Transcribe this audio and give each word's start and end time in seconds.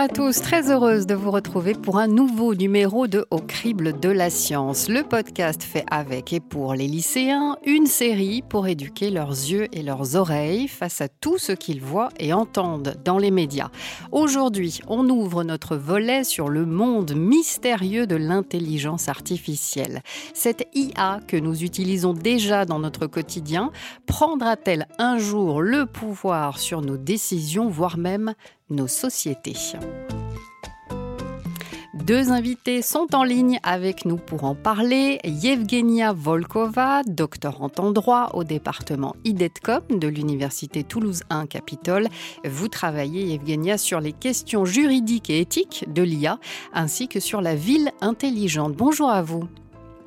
à 0.00 0.08
tous, 0.08 0.40
très 0.40 0.70
heureuse 0.70 1.06
de 1.06 1.14
vous 1.14 1.30
retrouver 1.30 1.74
pour 1.74 1.98
un 1.98 2.06
nouveau 2.06 2.54
numéro 2.54 3.06
de 3.06 3.26
Au 3.30 3.36
crible 3.36 4.00
de 4.00 4.08
la 4.08 4.30
science, 4.30 4.88
le 4.88 5.02
podcast 5.02 5.62
fait 5.62 5.84
avec 5.90 6.32
et 6.32 6.40
pour 6.40 6.72
les 6.72 6.86
lycéens, 6.86 7.58
une 7.66 7.84
série 7.84 8.40
pour 8.40 8.66
éduquer 8.66 9.10
leurs 9.10 9.28
yeux 9.28 9.68
et 9.72 9.82
leurs 9.82 10.16
oreilles 10.16 10.68
face 10.68 11.02
à 11.02 11.08
tout 11.08 11.36
ce 11.36 11.52
qu'ils 11.52 11.82
voient 11.82 12.08
et 12.18 12.32
entendent 12.32 12.96
dans 13.04 13.18
les 13.18 13.30
médias. 13.30 13.68
Aujourd'hui, 14.10 14.80
on 14.88 15.06
ouvre 15.10 15.44
notre 15.44 15.76
volet 15.76 16.24
sur 16.24 16.48
le 16.48 16.64
monde 16.64 17.12
mystérieux 17.14 18.06
de 18.06 18.16
l'intelligence 18.16 19.10
artificielle. 19.10 20.00
Cette 20.32 20.66
IA 20.72 21.20
que 21.28 21.36
nous 21.36 21.62
utilisons 21.62 22.14
déjà 22.14 22.64
dans 22.64 22.78
notre 22.78 23.06
quotidien 23.06 23.70
prendra-t-elle 24.06 24.86
un 24.98 25.18
jour 25.18 25.60
le 25.60 25.84
pouvoir 25.84 26.58
sur 26.58 26.80
nos 26.80 26.96
décisions, 26.96 27.68
voire 27.68 27.98
même 27.98 28.32
nos 28.70 28.88
sociétés. 28.88 29.56
Deux 32.10 32.32
invités 32.32 32.82
sont 32.82 33.14
en 33.14 33.22
ligne 33.22 33.60
avec 33.62 34.04
nous 34.04 34.16
pour 34.16 34.44
en 34.44 34.54
parler. 34.56 35.20
Yevgenia 35.22 36.12
Volkova, 36.12 37.02
doctorante 37.04 37.78
en 37.78 37.92
droit 37.92 38.30
au 38.34 38.42
département 38.42 39.14
IDETCOM 39.24 39.82
de 39.90 40.08
l'Université 40.08 40.82
Toulouse 40.82 41.22
1 41.30 41.46
Capitole. 41.46 42.08
Vous 42.44 42.68
travaillez, 42.68 43.26
Yevgenia, 43.26 43.78
sur 43.78 44.00
les 44.00 44.12
questions 44.12 44.64
juridiques 44.64 45.30
et 45.30 45.40
éthiques 45.40 45.84
de 45.92 46.02
l'IA 46.02 46.40
ainsi 46.72 47.06
que 47.06 47.20
sur 47.20 47.40
la 47.40 47.54
ville 47.54 47.92
intelligente. 48.00 48.74
Bonjour 48.74 49.10
à 49.10 49.22
vous. 49.22 49.44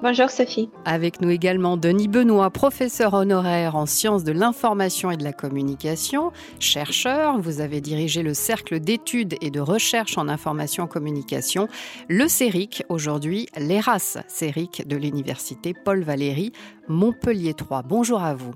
Bonjour 0.03 0.30
Sophie. 0.30 0.70
Avec 0.84 1.21
nous 1.21 1.30
également 1.30 1.77
Denis 1.77 2.09
Benoît, 2.09 2.49
professeur 2.49 3.13
honoraire 3.13 3.77
en 3.77 3.85
sciences 3.85 4.25
de 4.25 4.34
l'information 4.34 5.11
et 5.11 5.16
de 5.16 5.23
la 5.23 5.31
communication, 5.31 6.33
chercheur. 6.59 7.39
Vous 7.39 7.61
avez 7.61 7.80
dirigé 7.80 8.22
le 8.22 8.33
cercle 8.33 8.81
d'études 8.81 9.36
et 9.39 9.50
de 9.50 9.61
recherche 9.61 10.17
en 10.17 10.27
information 10.27 10.88
et 10.88 10.89
communication, 10.89 11.69
le 12.09 12.27
CERIC, 12.27 12.83
aujourd'hui 12.89 13.47
l'ERAS 13.58 14.17
CERIC 14.27 14.86
de 14.86 14.97
l'université 14.97 15.73
Paul 15.73 16.03
Valéry, 16.03 16.52
Montpellier 16.89 17.53
3. 17.53 17.83
Bonjour 17.83 18.22
à 18.22 18.36
vous. 18.36 18.52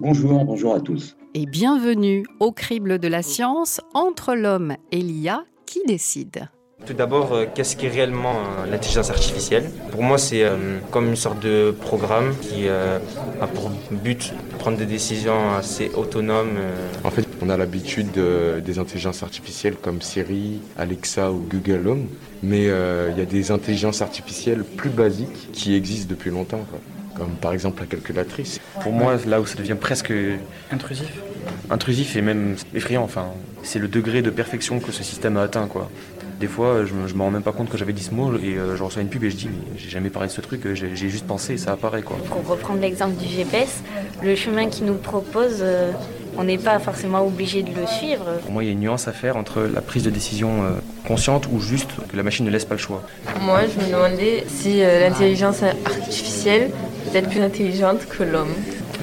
Bonjour, 0.00 0.44
bonjour 0.44 0.74
à 0.74 0.80
tous. 0.80 1.16
Et 1.32 1.46
bienvenue 1.46 2.26
au 2.40 2.52
crible 2.52 2.98
de 2.98 3.08
la 3.08 3.22
science 3.22 3.80
entre 3.94 4.34
l'homme 4.34 4.76
et 4.92 5.00
l'IA 5.00 5.44
qui 5.64 5.80
décide? 5.86 6.50
Tout 6.86 6.92
d'abord, 6.92 7.32
euh, 7.32 7.46
qu'est-ce 7.54 7.76
qui 7.76 7.86
est 7.86 7.88
réellement 7.88 8.34
euh, 8.34 8.70
l'intelligence 8.70 9.08
artificielle? 9.08 9.70
Pour 9.90 10.02
moi, 10.02 10.18
c'est 10.18 10.44
euh, 10.44 10.78
comme 10.90 11.06
une 11.06 11.16
sorte 11.16 11.40
de 11.40 11.70
programme 11.70 12.34
qui 12.42 12.68
a 12.68 13.00
pour 13.46 13.70
but 13.90 14.34
de 14.52 14.58
prendre 14.58 14.76
des 14.76 14.84
décisions 14.84 15.54
assez 15.54 15.90
autonomes. 15.94 16.58
En 17.02 17.10
fait, 17.10 17.26
on 17.40 17.48
a 17.48 17.56
l'habitude 17.56 18.08
des 18.12 18.78
intelligences 18.78 19.22
artificielles 19.22 19.76
comme 19.76 20.02
Siri, 20.02 20.60
Alexa 20.76 21.30
ou 21.30 21.46
Google 21.50 21.88
Home, 21.88 22.06
mais 22.42 22.64
il 22.64 23.18
y 23.18 23.20
a 23.20 23.26
des 23.26 23.50
intelligences 23.50 24.02
artificielles 24.02 24.64
plus 24.64 24.90
basiques 24.90 25.50
qui 25.52 25.74
existent 25.74 26.08
depuis 26.10 26.30
longtemps, 26.30 26.64
comme 27.16 27.36
par 27.40 27.52
exemple 27.52 27.82
la 27.82 27.86
calculatrice. 27.86 28.60
Pour 28.82 28.92
moi, 28.92 29.16
là 29.26 29.40
où 29.40 29.46
ça 29.46 29.56
devient 29.56 29.76
presque 29.78 30.12
intrusif, 30.70 31.12
intrusif 31.70 32.16
et 32.16 32.22
même 32.22 32.56
effrayant, 32.74 33.02
enfin, 33.02 33.26
c'est 33.62 33.78
le 33.78 33.88
degré 33.88 34.22
de 34.22 34.30
perfection 34.30 34.80
que 34.80 34.92
ce 34.92 35.02
système 35.02 35.36
a 35.36 35.42
atteint, 35.42 35.66
quoi. 35.66 35.90
Des 36.40 36.48
fois, 36.48 36.84
je 36.84 36.94
me, 36.94 37.06
me 37.06 37.22
rends 37.22 37.30
même 37.30 37.42
pas 37.42 37.52
compte 37.52 37.68
que 37.68 37.78
j'avais 37.78 37.92
dit 37.92 38.02
ce 38.02 38.12
mot 38.12 38.36
et 38.36 38.56
euh, 38.56 38.76
je 38.76 38.82
reçois 38.82 39.02
une 39.02 39.08
pub 39.08 39.22
et 39.24 39.30
je 39.30 39.36
dis, 39.36 39.48
mais 39.48 39.78
j'ai 39.78 39.88
jamais 39.88 40.10
parlé 40.10 40.28
de 40.28 40.32
ce 40.32 40.40
truc, 40.40 40.66
euh, 40.66 40.74
j'ai 40.74 41.08
juste 41.08 41.26
pensé 41.26 41.54
et 41.54 41.58
ça 41.58 41.72
apparaît. 41.72 42.02
Quoi. 42.02 42.16
Pour 42.28 42.46
reprendre 42.46 42.80
l'exemple 42.80 43.14
du 43.16 43.26
GPS, 43.26 43.82
le 44.22 44.34
chemin 44.34 44.68
qu'il 44.68 44.86
nous 44.86 44.94
propose, 44.94 45.58
euh, 45.60 45.92
on 46.36 46.44
n'est 46.44 46.58
pas 46.58 46.78
forcément 46.80 47.24
obligé 47.24 47.62
de 47.62 47.68
le 47.68 47.86
suivre. 47.86 48.24
Pour 48.42 48.50
moi, 48.50 48.64
il 48.64 48.66
y 48.66 48.70
a 48.70 48.72
une 48.72 48.80
nuance 48.80 49.06
à 49.06 49.12
faire 49.12 49.36
entre 49.36 49.62
la 49.62 49.80
prise 49.80 50.02
de 50.02 50.10
décision 50.10 50.64
consciente 51.06 51.46
ou 51.52 51.60
juste 51.60 51.90
que 52.08 52.16
la 52.16 52.24
machine 52.24 52.44
ne 52.44 52.50
laisse 52.50 52.64
pas 52.64 52.74
le 52.74 52.80
choix. 52.80 53.02
Moi, 53.40 53.60
je 53.72 53.84
me 53.84 53.92
demandais 53.92 54.44
si 54.48 54.80
l'intelligence 54.80 55.62
artificielle 55.62 56.72
peut 57.12 57.18
être 57.18 57.30
plus 57.30 57.40
intelligente 57.40 58.06
que 58.08 58.24
l'homme. 58.24 58.52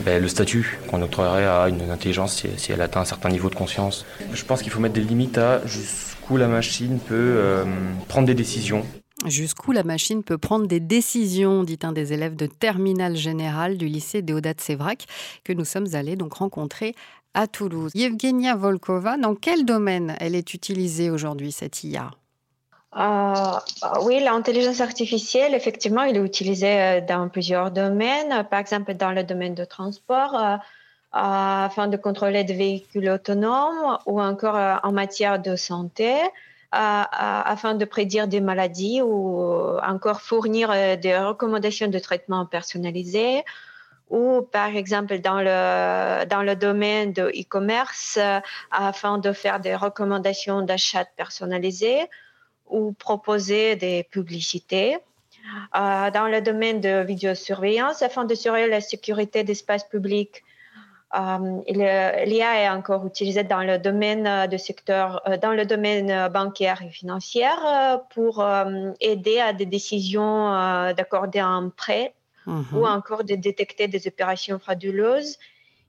Ben, 0.06 0.22
le 0.22 0.28
statut 0.28 0.80
qu'on 0.90 1.02
octroierait 1.02 1.46
à 1.46 1.70
une 1.70 1.90
intelligence 1.90 2.34
si, 2.34 2.50
si, 2.58 2.72
elle 2.74 2.82
atteint 2.82 3.02
un 3.02 3.06
certain 3.06 3.30
niveau 3.30 3.50
de 3.50 3.56
conscience. 3.56 4.06
Je 4.34 4.44
pense 4.44 4.62
qu'il 4.62 4.72
faut 4.72 4.82
mettre 4.82 4.96
des 4.96 5.02
limites 5.02 5.38
à 5.38 5.62
juste 5.66 6.11
jusqu'où 6.32 6.38
la 6.38 6.48
machine 6.48 7.00
peut 7.00 7.36
euh, 7.38 7.66
prendre 8.08 8.26
des 8.26 8.34
décisions. 8.34 8.86
Jusqu'où 9.26 9.74
la 9.74 9.84
machine 9.84 10.24
peut 10.24 10.38
prendre 10.38 10.66
des 10.66 10.80
décisions, 10.80 11.64
dit 11.64 11.78
un 11.84 11.92
des 11.92 12.14
élèves 12.14 12.38
de 12.38 12.46
terminale 12.46 13.18
générale 13.18 13.78
du 13.78 13.88
lycée 13.88 14.22
Déodat 14.22 14.54
Sévrac, 14.58 15.08
que 15.44 15.52
nous 15.52 15.66
sommes 15.66 15.94
allés 15.94 16.16
donc 16.16 16.34
rencontrer 16.34 16.96
à 17.34 17.48
Toulouse. 17.48 17.92
Yevgenia 17.96 18.56
Volkova, 18.56 19.18
dans 19.18 19.36
quel 19.36 19.66
domaine 19.66 20.16
elle 20.22 20.36
est 20.36 20.54
utilisée 20.54 21.10
aujourd'hui, 21.10 21.52
cette 21.52 21.84
IA 21.84 22.12
euh, 22.98 23.34
oui, 24.04 24.22
l'intelligence 24.22 24.82
artificielle, 24.82 25.54
effectivement, 25.54 26.04
elle 26.04 26.18
est 26.18 26.26
utilisée 26.26 26.82
euh, 26.82 27.02
dans 27.02 27.30
plusieurs 27.30 27.72
domaines. 27.72 28.46
Par 28.50 28.60
exemple, 28.60 28.94
dans 28.96 29.12
le 29.12 29.24
domaine 29.24 29.56
de 29.56 29.64
transport, 29.64 30.60
afin 31.12 31.88
de 31.88 31.98
contrôler 31.98 32.44
des 32.44 32.54
véhicules 32.54 33.10
autonomes 33.10 33.98
ou 34.06 34.22
encore 34.22 34.56
euh, 34.56 34.76
en 34.84 34.92
matière 34.92 35.40
de 35.40 35.56
santé 35.56 36.14
afin 36.72 37.76
de 37.76 37.84
prédire 37.84 38.28
des 38.28 38.40
maladies 38.40 39.02
ou 39.02 39.78
encore 39.80 40.22
fournir 40.22 40.72
euh, 40.72 40.96
des 40.96 41.18
recommandations 41.18 41.88
de 41.88 42.00
traitement 42.00 42.46
personnalisés 42.46 43.44
ou 44.10 44.42
par 44.42 44.76
exemple 44.76 45.20
dans 45.20 45.42
le, 45.42 46.26
dans 46.26 46.44
le 46.44 46.56
domaine 46.56 47.14
de 47.14 47.24
e-commerce 47.24 48.18
euh, 48.22 48.40
afin 48.72 49.18
de 49.18 49.32
faire 49.34 49.60
des 49.60 49.76
recommandations 49.76 50.62
d'achat 50.62 51.06
personnalisés 51.18 52.08
ou 52.68 52.94
proposer 52.94 53.76
des 53.76 54.04
publicités. 54.04 54.98
dans 55.74 56.30
le 56.30 56.40
domaine 56.40 56.80
de 56.80 57.04
vidéosurveillance 57.04 58.02
afin 58.02 58.24
de 58.26 58.36
surveiller 58.36 58.70
la 58.70 58.80
sécurité 58.80 59.44
d'espace 59.44 59.84
public 59.84 60.30
euh, 60.38 60.51
L'IA 61.14 62.62
est 62.62 62.70
encore 62.70 63.06
utilisée 63.06 63.44
dans 63.44 63.64
le 63.64 63.78
domaine 63.78 64.26
euh, 64.26 64.48
de 64.48 64.58
secteur, 64.58 65.22
euh, 65.28 65.38
dans 65.38 65.52
le 65.52 65.66
domaine 65.66 66.30
bancaire 66.30 66.82
et 66.82 66.90
financier 66.90 67.48
pour 68.12 68.46
aider 69.00 69.40
à 69.40 69.54
des 69.54 69.66
décisions 69.66 70.52
d'accorder 70.96 71.40
un 71.40 71.70
prêt 71.76 72.14
mhm. 72.46 72.66
ou 72.74 72.86
encore 72.86 73.24
de 73.24 73.36
détecter 73.36 73.88
des 73.88 74.08
opérations 74.08 74.60
frauduleuses. 74.60 75.38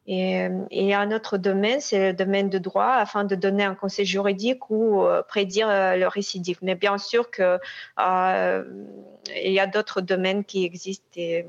Et, 0.09 0.49
et, 0.72 0.94
un 0.94 1.12
autre 1.12 1.38
domaine, 1.38 1.81
c'est 1.81 2.11
le 2.11 2.12
domaine 2.12 2.50
de 2.50 2.59
droit, 2.59 2.93
afin 2.94 3.22
de 3.22 3.37
donner 3.37 3.62
un 3.62 3.77
conseil 3.77 4.05
juridique 4.05 4.69
ou 4.69 5.05
prédire 5.28 5.69
le 5.69 6.06
récidive. 6.06 6.59
Mais 6.62 6.75
bien 6.75 6.99
sûr 6.99 7.31
qu'il 7.31 7.59
il 7.99 9.53
y 9.53 9.61
a 9.61 9.66
d'autres 9.69 10.00
domaines 10.00 10.44
qui 10.44 10.65
existent. 10.65 11.06
Et, 11.15 11.47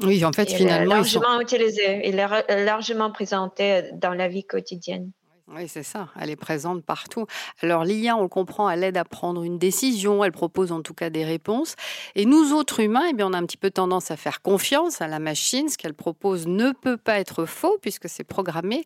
oui, 0.00 0.24
en 0.24 0.32
fait, 0.32 0.50
finalement. 0.50 0.96
largement 0.96 1.40
utilisée, 1.40 2.08
il 2.08 2.18
est 2.18 2.64
largement 2.64 3.10
présenté 3.10 3.90
dans 3.94 4.14
la 4.14 4.28
vie 4.28 4.44
quotidienne. 4.44 5.10
Oui, 5.48 5.68
c'est 5.68 5.82
ça. 5.82 6.08
Elle 6.18 6.30
est 6.30 6.36
présente 6.36 6.82
partout. 6.84 7.26
Alors, 7.60 7.84
l'IA, 7.84 8.16
on 8.16 8.22
le 8.22 8.28
comprend, 8.28 8.70
elle 8.70 8.82
aide 8.82 8.96
à 8.96 9.04
prendre 9.04 9.42
une 9.42 9.58
décision. 9.58 10.24
Elle 10.24 10.32
propose 10.32 10.72
en 10.72 10.80
tout 10.80 10.94
cas 10.94 11.10
des 11.10 11.24
réponses. 11.24 11.76
Et 12.14 12.24
nous 12.24 12.54
autres 12.54 12.80
humains, 12.80 13.04
eh 13.10 13.12
bien, 13.12 13.28
on 13.28 13.34
a 13.34 13.38
un 13.38 13.44
petit 13.44 13.58
peu 13.58 13.70
tendance 13.70 14.10
à 14.10 14.16
faire 14.16 14.40
confiance 14.40 15.02
à 15.02 15.06
la 15.06 15.18
machine. 15.18 15.68
Ce 15.68 15.76
qu'elle 15.76 15.92
propose 15.92 16.46
ne 16.46 16.72
peut 16.72 16.96
pas 16.96 17.18
être 17.18 17.44
faux 17.44 17.76
puisque 17.82 18.08
c'est 18.08 18.24
programmé. 18.24 18.84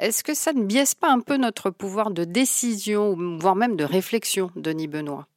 Est-ce 0.00 0.24
que 0.24 0.34
ça 0.34 0.52
ne 0.52 0.64
biaise 0.64 0.94
pas 0.94 1.12
un 1.12 1.20
peu 1.20 1.36
notre 1.36 1.70
pouvoir 1.70 2.10
de 2.10 2.24
décision, 2.24 3.16
voire 3.38 3.54
même 3.54 3.76
de 3.76 3.84
réflexion, 3.84 4.50
Denis 4.56 4.88
Benoît? 4.88 5.28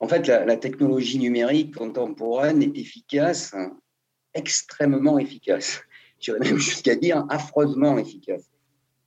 En 0.00 0.08
fait, 0.08 0.26
la, 0.26 0.44
la 0.44 0.56
technologie 0.56 1.18
numérique 1.18 1.76
contemporaine 1.76 2.60
est 2.62 2.76
efficace 2.76 3.54
extrêmement 4.38 5.18
efficace. 5.18 5.80
J'irais 6.20 6.40
même 6.40 6.58
jusqu'à 6.58 6.96
dire 6.96 7.24
affreusement 7.28 7.98
efficace. 7.98 8.48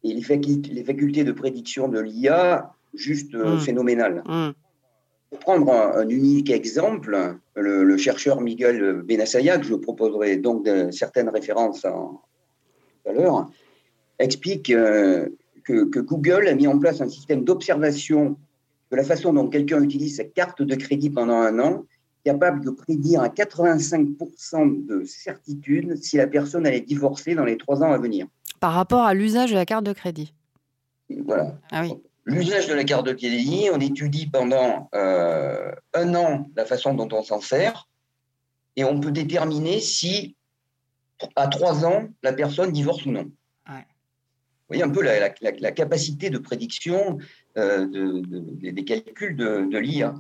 Et 0.04 0.14
les, 0.14 0.22
facultés 0.22 1.24
de 1.24 1.32
prédiction 1.32 1.88
de 1.88 2.00
l'IA, 2.00 2.74
juste 2.94 3.36
euh, 3.36 3.56
mmh. 3.56 3.60
phénoménales. 3.60 4.24
Mmh. 4.26 4.50
Pour 5.30 5.40
prendre 5.40 5.72
un, 5.72 6.10
unique 6.10 6.50
exemple, 6.50 7.38
le, 7.56 7.98
chercheur 7.98 8.42
Miguel 8.42 9.02
Benassaya, 9.04 9.58
que 9.58 9.66
je 9.66 9.76
proposerai 9.76 10.38
donc 10.38 10.66
de, 10.66 10.92
certaines 10.92 11.30
références 11.30 11.82
tout 11.82 13.10
à 13.10 13.14
l'heure, 13.14 13.50
explique 14.20 14.70
euh, 14.72 15.30
que, 15.64 15.86
que, 15.86 16.00
Google 16.00 16.48
a 16.48 16.56
mis 16.56 16.68
en 16.68 16.80
place 16.80 17.02
un 17.02 17.10
système 17.10 17.44
d'observation 17.44 18.38
de 18.92 18.96
la 18.98 19.04
façon 19.04 19.34
dont 19.34 19.48
quelqu'un 19.48 19.82
utilise 19.82 20.18
sa 20.18 20.26
carte 20.26 20.62
de 20.62 20.76
crédit 20.76 21.10
pendant 21.10 21.38
un 21.38 21.60
an 21.60 21.86
capable 22.24 22.64
de 22.64 22.70
prédire 22.70 23.22
à 23.22 23.30
85% 23.30 24.86
de 24.86 25.04
certitude 25.04 25.98
si 26.02 26.18
la 26.18 26.28
personne 26.28 26.66
allait 26.66 26.82
divorcer 26.82 27.36
dans 27.36 27.46
les 27.46 27.58
trois 27.58 27.84
ans 27.84 27.92
à 27.92 27.98
venir. 27.98 28.28
Par 28.60 28.74
rapport 28.74 29.04
à 29.04 29.14
l'usage 29.14 29.52
de 29.52 29.56
la 29.56 29.66
carte 29.66 29.86
de 29.86 29.94
crédit. 29.94 30.34
Voilà. 31.26 31.58
Ah 31.72 31.82
oui. 31.82 31.94
L'usage 32.26 32.68
de 32.68 32.74
la 32.74 32.84
carte 32.84 33.08
de 33.08 33.14
crédit, 33.14 33.70
on 33.74 33.80
étudie 33.80 34.28
pendant 34.28 34.90
euh, 34.94 35.72
un 35.94 36.16
an 36.16 36.48
la 36.56 36.66
façon 36.66 36.94
dont 36.94 37.10
on 37.12 37.24
s'en 37.24 37.42
sert 37.42 37.90
et 38.76 38.84
on 38.84 39.00
peut 39.00 39.12
déterminer 39.12 39.80
si 39.80 40.36
à 41.36 41.48
trois 41.48 41.86
ans 41.86 42.08
la 42.24 42.34
personne 42.34 42.72
divorce 42.72 43.06
ou 43.06 43.12
non. 43.12 43.32
Voyez 44.72 44.84
un 44.84 44.90
peu 44.90 45.02
la, 45.02 45.72
capacité 45.72 46.30
de 46.30 46.38
prédiction 46.38 47.18
des 47.56 48.86
calculs 48.86 49.36
de, 49.36 49.78
l'IA. 49.78 50.14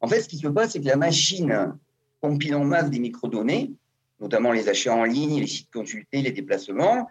En 0.00 0.08
fait, 0.08 0.22
ce 0.22 0.28
qui 0.28 0.38
se 0.38 0.48
passe, 0.48 0.72
c'est 0.72 0.80
que 0.80 0.86
la 0.86 0.96
machine 0.96 1.74
compile 2.20 2.54
en 2.56 2.64
masse 2.64 2.90
des 2.90 3.00
microdonnées, 3.00 3.72
notamment 4.20 4.52
les 4.52 4.68
achats 4.68 4.94
en 4.94 5.04
ligne, 5.04 5.40
les 5.40 5.46
sites 5.46 5.70
consultés, 5.70 6.22
les 6.22 6.32
déplacements, 6.32 7.08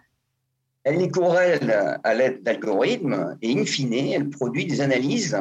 elle 0.84 0.98
les 0.98 1.10
corrèle 1.10 2.00
à 2.04 2.14
l'aide 2.14 2.44
d'algorithmes 2.44 3.38
et, 3.42 3.60
in 3.60 3.66
fine, 3.66 3.94
elle 3.94 4.30
produit 4.30 4.66
des 4.66 4.82
analyses 4.82 5.38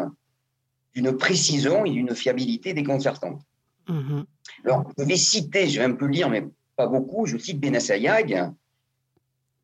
d'une 0.94 1.16
précision 1.16 1.84
et 1.84 1.90
d'une 1.90 2.14
fiabilité 2.14 2.74
déconcertante. 2.74 3.40
Mmh 3.88 4.22
Alors, 4.64 4.90
je 4.98 5.04
vais 5.04 5.16
citer, 5.16 5.68
je 5.68 5.78
vais 5.78 5.84
un 5.84 5.94
peu 5.94 6.06
lire, 6.06 6.28
mais 6.28 6.44
pas 6.74 6.86
beaucoup, 6.86 7.26
je 7.26 7.38
cite 7.38 7.60
Benassayag. 7.60 8.50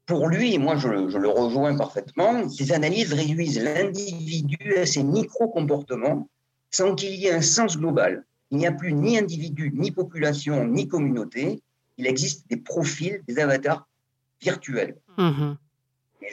Pour 0.07 0.29
lui, 0.29 0.55
et 0.55 0.59
moi 0.59 0.77
je, 0.77 1.09
je 1.09 1.19
le 1.19 1.29
rejoins 1.29 1.77
parfaitement, 1.77 2.49
ces 2.49 2.73
analyses 2.73 3.13
réduisent 3.13 3.63
l'individu 3.63 4.77
à 4.77 4.87
ses 4.87 5.03
micro-comportements 5.03 6.29
sans 6.71 6.95
qu'il 6.95 7.15
y 7.15 7.27
ait 7.27 7.33
un 7.33 7.43
sens 7.43 7.77
global. 7.77 8.25
Il 8.51 8.59
n'y 8.59 8.67
a 8.67 8.73
plus 8.73 8.93
ni 8.93 9.17
individu, 9.17 9.73
ni 9.75 9.91
population, 9.91 10.67
ni 10.67 10.89
communauté. 10.89 11.63
Il 11.99 12.07
existe 12.07 12.49
des 12.49 12.57
profils, 12.57 13.21
des 13.29 13.39
avatars 13.39 13.89
virtuels. 14.41 14.97
Mmh 15.17 15.53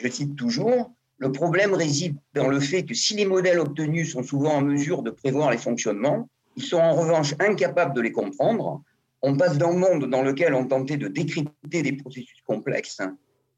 je 0.02 0.08
cite 0.08 0.36
toujours, 0.36 0.92
le 1.18 1.32
problème 1.32 1.74
réside 1.74 2.16
dans 2.32 2.48
le 2.48 2.60
fait 2.60 2.84
que 2.84 2.94
si 2.94 3.14
les 3.14 3.26
modèles 3.26 3.58
obtenus 3.58 4.12
sont 4.12 4.22
souvent 4.22 4.54
en 4.54 4.62
mesure 4.62 5.02
de 5.02 5.10
prévoir 5.10 5.50
les 5.50 5.58
fonctionnements, 5.58 6.28
ils 6.56 6.62
sont 6.62 6.78
en 6.78 6.94
revanche 6.94 7.34
incapables 7.38 7.94
de 7.94 8.00
les 8.00 8.12
comprendre. 8.12 8.82
On 9.20 9.36
passe 9.36 9.58
d'un 9.58 9.72
monde 9.72 10.08
dans 10.08 10.22
lequel 10.22 10.54
on 10.54 10.66
tentait 10.66 10.96
de 10.96 11.08
décrypter 11.08 11.82
des 11.82 11.92
processus 11.92 12.40
complexes 12.46 13.02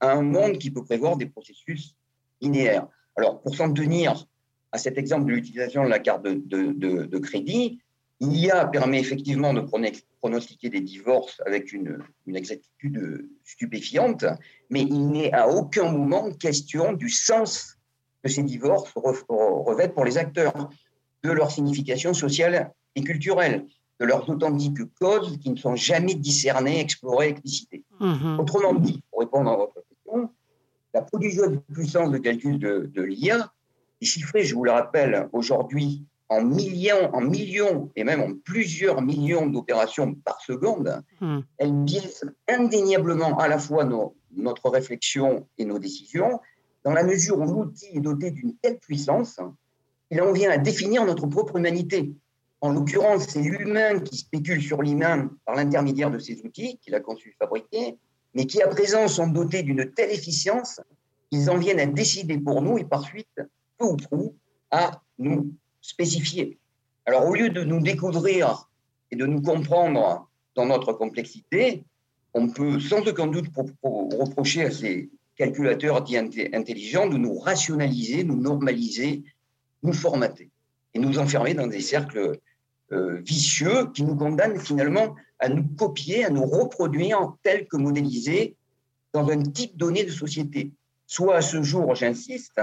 à 0.02 0.12
un 0.12 0.20
monde 0.20 0.58
qui 0.58 0.70
peut 0.70 0.84
prévoir 0.84 1.16
des 1.16 1.26
processus 1.26 1.96
linéaires. 2.42 2.86
Alors, 3.16 3.40
pour 3.40 3.56
s'en 3.56 3.72
tenir 3.72 4.26
à 4.70 4.76
cet 4.76 4.98
exemple 4.98 5.26
de 5.26 5.32
l'utilisation 5.32 5.84
de 5.84 5.88
la 5.88 5.98
carte 5.98 6.24
de, 6.24 7.06
de 7.06 7.18
crédit, 7.18 7.80
L'IA 8.22 8.66
permet 8.66 9.00
effectivement 9.00 9.52
de 9.52 9.66
pronostiquer 10.20 10.70
des 10.70 10.80
divorces 10.80 11.42
avec 11.44 11.72
une, 11.72 11.98
exactitude 12.32 13.28
stupéfiante, 13.42 14.24
mais 14.70 14.82
il 14.82 15.08
n'est 15.08 15.32
à 15.32 15.48
aucun 15.48 15.90
moment 15.90 16.30
question 16.30 16.92
du 16.92 17.08
sens 17.08 17.78
que 18.22 18.30
ces 18.30 18.44
divorces 18.44 18.92
revêtent 18.94 19.94
pour 19.94 20.04
les 20.04 20.18
acteurs, 20.18 20.70
de 21.24 21.30
leur 21.32 21.50
signification 21.50 22.14
sociale 22.14 22.72
et 22.94 23.02
culturelle, 23.02 23.66
de 23.98 24.06
leurs 24.06 24.28
authentiques 24.28 24.78
causes 25.00 25.38
qui 25.38 25.50
ne 25.50 25.56
sont 25.56 25.74
jamais 25.74 26.14
discernées, 26.14 26.78
explorées, 26.78 27.30
explicitées. 27.30 27.82
Mmh 27.98 28.38
Autrement 28.38 28.74
dit, 28.74 29.02
pour 29.10 29.20
répondre 29.20 29.50
à 29.50 29.56
votre 29.56 29.74
question, 29.74 29.81
la 30.94 31.02
prodigieuse 31.02 31.60
puissance 31.72 32.10
de 32.10 32.18
calcul 32.18 32.58
de, 32.58 32.90
de 32.92 33.02
l'IA 33.02 33.52
est 34.00 34.04
chiffrée, 34.04 34.44
je 34.44 34.54
vous 34.54 34.64
le 34.64 34.70
rappelle, 34.70 35.28
aujourd'hui 35.32 36.06
en 36.32 36.42
millions, 36.42 37.14
en 37.14 37.20
millions 37.20 37.90
et 37.94 38.04
même 38.04 38.22
en 38.22 38.32
plusieurs 38.44 39.02
millions 39.02 39.46
d'opérations 39.46 40.14
par 40.14 40.40
seconde, 40.40 41.02
hmm. 41.20 41.40
elle 41.58 41.72
biaise 41.72 42.24
indéniablement 42.48 43.38
à 43.38 43.48
la 43.48 43.58
fois 43.58 43.84
notre 44.34 44.70
réflexion 44.70 45.46
et 45.58 45.64
nos 45.64 45.78
décisions, 45.78 46.40
dans 46.84 46.92
la 46.92 47.04
mesure 47.04 47.38
où 47.38 47.44
l'outil 47.44 47.88
est 47.94 48.00
doté 48.00 48.30
d'une 48.30 48.56
telle 48.56 48.78
puissance 48.78 49.40
qu'il 50.10 50.22
en 50.22 50.32
vient 50.32 50.50
à 50.50 50.58
définir 50.58 51.04
notre 51.04 51.26
propre 51.26 51.56
humanité. 51.56 52.12
En 52.60 52.72
l'occurrence, 52.72 53.26
c'est 53.28 53.42
l'humain 53.42 54.00
qui 54.00 54.16
spécule 54.16 54.62
sur 54.62 54.80
l'humain 54.82 55.30
par 55.44 55.56
l'intermédiaire 55.56 56.10
de 56.10 56.18
ces 56.18 56.40
outils 56.44 56.78
qu'il 56.78 56.94
a 56.94 57.00
conçus 57.00 57.36
fabriqués, 57.38 57.98
mais 58.34 58.46
qui 58.46 58.62
à 58.62 58.68
présent 58.68 59.08
sont 59.08 59.28
dotés 59.28 59.62
d'une 59.62 59.92
telle 59.92 60.10
efficience 60.10 60.80
qu'ils 61.30 61.50
en 61.50 61.58
viennent 61.58 61.80
à 61.80 61.86
décider 61.86 62.38
pour 62.38 62.62
nous 62.62 62.78
et 62.78 62.84
par 62.84 63.04
suite, 63.04 63.40
peu 63.78 63.86
ou 63.86 63.96
prou, 63.96 64.34
à 64.70 65.02
nous 65.18 65.52
spécifié. 65.80 66.58
Alors, 67.06 67.26
au 67.26 67.34
lieu 67.34 67.50
de 67.50 67.64
nous 67.64 67.80
découvrir 67.80 68.68
et 69.10 69.16
de 69.16 69.26
nous 69.26 69.42
comprendre 69.42 70.28
dans 70.54 70.66
notre 70.66 70.92
complexité, 70.92 71.84
on 72.34 72.48
peut 72.48 72.80
sans 72.80 73.06
aucun 73.06 73.26
doute 73.26 73.46
reprocher 73.82 74.64
à 74.64 74.70
ces 74.70 75.10
calculateurs 75.36 76.02
dits 76.02 76.16
intelligents 76.16 77.08
de 77.08 77.16
nous 77.16 77.38
rationaliser, 77.38 78.24
nous 78.24 78.40
normaliser, 78.40 79.24
nous 79.82 79.92
formater 79.92 80.50
et 80.94 80.98
nous 80.98 81.18
enfermer 81.18 81.54
dans 81.54 81.66
des 81.66 81.80
cercles 81.80 82.38
vicieux 83.24 83.90
qui 83.94 84.04
nous 84.04 84.16
condamnent 84.16 84.58
finalement 84.58 85.14
à 85.38 85.48
nous 85.48 85.64
copier, 85.76 86.24
à 86.24 86.30
nous 86.30 86.44
reproduire 86.44 87.34
tel 87.42 87.66
que 87.66 87.76
modélisés 87.76 88.56
dans 89.12 89.28
un 89.28 89.42
type 89.42 89.76
donné 89.76 90.04
de 90.04 90.10
société. 90.10 90.72
Soit 91.06 91.36
à 91.36 91.42
ce 91.42 91.62
jour, 91.62 91.94
j'insiste, 91.94 92.60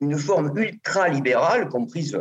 une 0.00 0.16
forme 0.18 0.56
ultra-libérale 0.56 1.68
comprise 1.68 2.20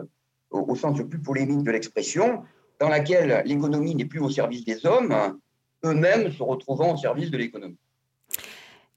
au, 0.50 0.76
sens 0.76 0.98
le 0.98 1.08
plus 1.08 1.20
polémique 1.20 1.64
de 1.64 1.72
l'expression, 1.72 2.44
dans 2.80 2.90
laquelle 2.90 3.44
l'économie 3.46 3.96
n'est 3.96 4.06
plus 4.06 4.20
au 4.20 4.30
service 4.30 4.64
des 4.64 4.86
hommes, 4.86 5.40
eux-mêmes 5.84 6.32
se 6.32 6.44
retrouvant 6.44 6.94
au 6.94 6.98
service 6.98 7.32
de 7.32 7.38
l'économie. 7.38 7.78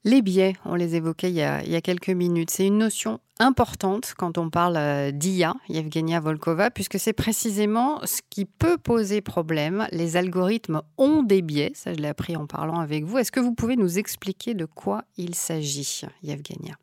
Les 0.03 0.21
biais, 0.21 0.53
on 0.65 0.75
les 0.75 0.95
évoquait 0.95 1.29
il 1.29 1.35
y 1.35 1.41
a 1.43 1.81
quelques 1.81 2.09
minutes, 2.09 2.51
c'est 2.51 2.65
une 2.65 2.79
notion 2.79 3.19
importante 3.41 4.13
quand 4.17 4.37
on 4.37 4.49
parle 4.49 4.77
euh, 4.77 5.11
d'IA, 5.11 5.53
Yevgenia 5.67 6.19
Volkova, 6.19 6.69
puisque 6.69 6.99
c'est 6.99 7.13
précisément 7.13 7.99
ce 8.05 8.21
qui 8.29 8.45
peut 8.45 8.77
poser 8.77 9.21
problème. 9.21 9.87
Les 9.91 10.15
algorithmes 10.15 10.81
ont 10.97 11.23
des 11.23 11.41
biais, 11.41 11.71
ça 11.73 11.93
je 11.93 11.97
l'ai 11.97 12.07
appris 12.07 12.37
en 12.37 12.45
parlant 12.45 12.79
avec 12.79 13.03
vous. 13.03 13.17
Est-ce 13.17 13.31
que 13.31 13.39
vous 13.39 13.53
pouvez 13.53 13.75
nous 13.75 13.97
expliquer 13.97 14.53
de 14.53 14.65
quoi 14.65 15.03
il 15.17 15.35
s'agit, 15.35 16.03
Yevgenia? 16.23 16.75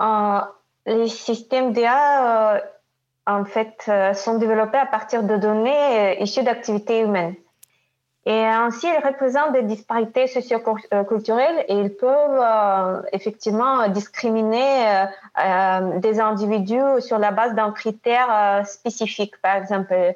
Euh, 0.00 0.40
Les 0.86 1.08
systèmes 1.08 1.72
d'IA, 1.72 2.56
euh, 2.56 2.60
en 3.26 3.44
fait, 3.44 3.90
sont 4.14 4.38
développés 4.38 4.78
à 4.78 4.86
partir 4.86 5.22
de 5.22 5.36
données 5.36 6.20
issues 6.20 6.42
d'activités 6.42 7.00
humaines. 7.00 7.36
Et 8.24 8.44
ainsi, 8.44 8.86
ils 8.86 9.04
représentent 9.04 9.52
des 9.52 9.62
disparités 9.62 10.28
socioculturelles 10.28 11.64
et 11.66 11.74
ils 11.74 11.92
peuvent 11.94 12.40
euh, 12.40 13.02
effectivement 13.12 13.88
discriminer 13.88 15.06
des 15.96 16.20
individus 16.20 17.00
sur 17.00 17.18
la 17.18 17.32
base 17.32 17.54
d'un 17.54 17.72
critère 17.72 18.64
spécifique, 18.64 19.40
par 19.42 19.56
exemple 19.56 20.14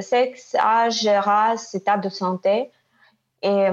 sexe, 0.00 0.56
âge, 0.56 1.06
race, 1.06 1.74
état 1.76 1.96
de 1.96 2.08
santé. 2.08 2.72
Et 3.42 3.68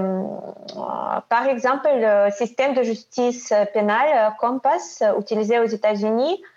par 1.29 1.47
exemple, 1.47 1.89
le 1.91 2.29
système 2.31 2.75
de 2.75 2.83
justice 2.83 3.51
pénale 3.73 4.33
Compass 4.39 5.01
utilisé 5.17 5.59
aux 5.59 5.65
États-Unis 5.65 6.39
euh, 6.39 6.56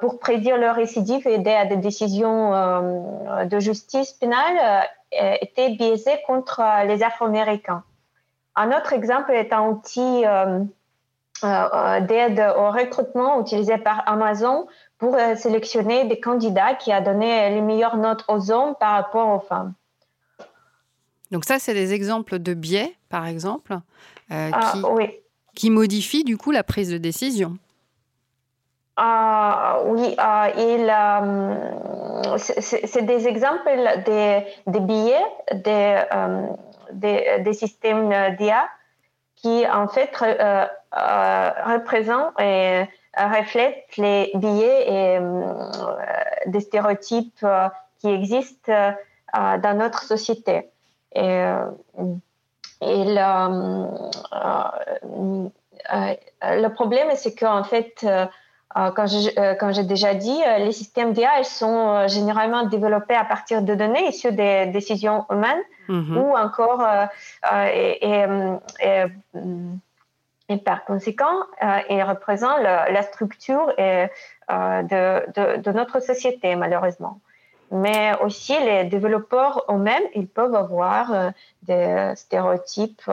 pour 0.00 0.18
prédire 0.18 0.58
leur 0.58 0.76
récidive 0.76 1.26
et 1.26 1.34
aider 1.34 1.52
à 1.52 1.64
des 1.64 1.76
décisions 1.76 2.54
euh, 2.54 3.44
de 3.44 3.58
justice 3.58 4.12
pénale 4.12 4.86
euh, 5.20 5.34
était 5.40 5.70
biaisé 5.70 6.10
contre 6.26 6.62
les 6.86 7.02
Afro-Américains. 7.02 7.82
Un 8.54 8.68
autre 8.76 8.92
exemple 8.92 9.32
est 9.32 9.52
un 9.52 9.68
outil 9.68 10.24
d'aide 11.42 12.54
au 12.56 12.70
recrutement 12.70 13.40
utilisé 13.40 13.78
par 13.78 14.02
Amazon 14.06 14.66
pour 14.98 15.16
sélectionner 15.36 16.04
des 16.04 16.20
candidats 16.20 16.74
qui 16.74 16.92
a 16.92 17.00
donné 17.00 17.48
les 17.48 17.62
meilleures 17.62 17.96
notes 17.96 18.24
aux 18.28 18.50
hommes 18.50 18.74
par 18.78 18.92
rapport 18.92 19.28
aux 19.30 19.40
femmes. 19.40 19.72
Donc 21.30 21.46
ça, 21.46 21.58
c'est 21.58 21.72
des 21.72 21.94
exemples 21.94 22.38
de 22.38 22.52
biais, 22.52 22.94
par 23.08 23.26
exemple, 23.26 23.78
ah, 24.30 24.50
qui, 24.74 24.82
qui 25.54 25.70
modifient 25.70 26.24
du 26.24 26.36
coup 26.36 26.50
la 26.50 26.62
prise 26.62 26.90
de 26.90 26.98
décision. 26.98 27.56
Uh, 28.98 29.80
oui, 29.86 30.14
uh, 30.18 30.52
il, 30.54 30.90
um, 30.90 32.36
c'est 32.36 33.06
des 33.06 33.26
exemples 33.26 33.70
des, 34.04 34.44
des 34.66 34.80
billets 34.80 35.24
des, 35.54 36.02
um, 36.10 36.54
des, 36.92 37.52
systèmes 37.54 38.36
d'IA 38.36 38.68
qui 39.36 39.66
en 39.66 39.88
fait 39.88 40.10
uh, 40.20 40.66
représentent 40.92 42.38
et 42.38 42.84
reflètent 43.16 43.96
les 43.96 44.30
billets 44.34 44.84
et 44.86 45.18
des 46.46 46.60
stéréotypes 46.60 47.46
qui 47.98 48.08
existent 48.10 48.92
dans 49.32 49.78
notre 49.78 50.02
société. 50.02 50.68
Et, 51.14 51.40
le 56.42 56.68
problème, 56.68 57.08
c'est 57.14 57.34
qu'en 57.34 57.64
fait, 57.64 58.04
euh, 58.76 58.90
euh, 59.38 59.54
comme 59.54 59.72
j'ai 59.72 59.84
déjà 59.84 60.14
dit, 60.14 60.40
euh, 60.46 60.58
les 60.58 60.72
systèmes 60.72 61.12
d'IA 61.12 61.44
sont 61.44 62.08
généralement 62.08 62.64
développés 62.64 63.14
à 63.14 63.24
partir 63.24 63.62
de 63.62 63.74
données 63.74 64.08
issues 64.08 64.32
des 64.32 64.66
décisions 64.66 65.26
humaines 65.30 65.62
mhm. 65.88 66.16
ou 66.16 66.36
encore, 66.36 66.86
et, 67.52 68.26
par 70.64 70.84
conséquent, 70.84 71.34
ils 71.90 72.02
représentent 72.02 72.62
la 72.62 73.02
structure 73.02 73.72
de, 73.78 75.58
de, 75.58 75.72
notre 75.72 76.00
société, 76.00 76.56
malheureusement. 76.56 77.20
Mais 77.70 78.12
aussi, 78.22 78.54
les 78.60 78.84
développeurs 78.84 79.64
eux-mêmes, 79.70 80.02
ils 80.14 80.28
peuvent 80.28 80.54
avoir 80.54 81.32
des 81.62 82.12
stéréotypes 82.16 83.10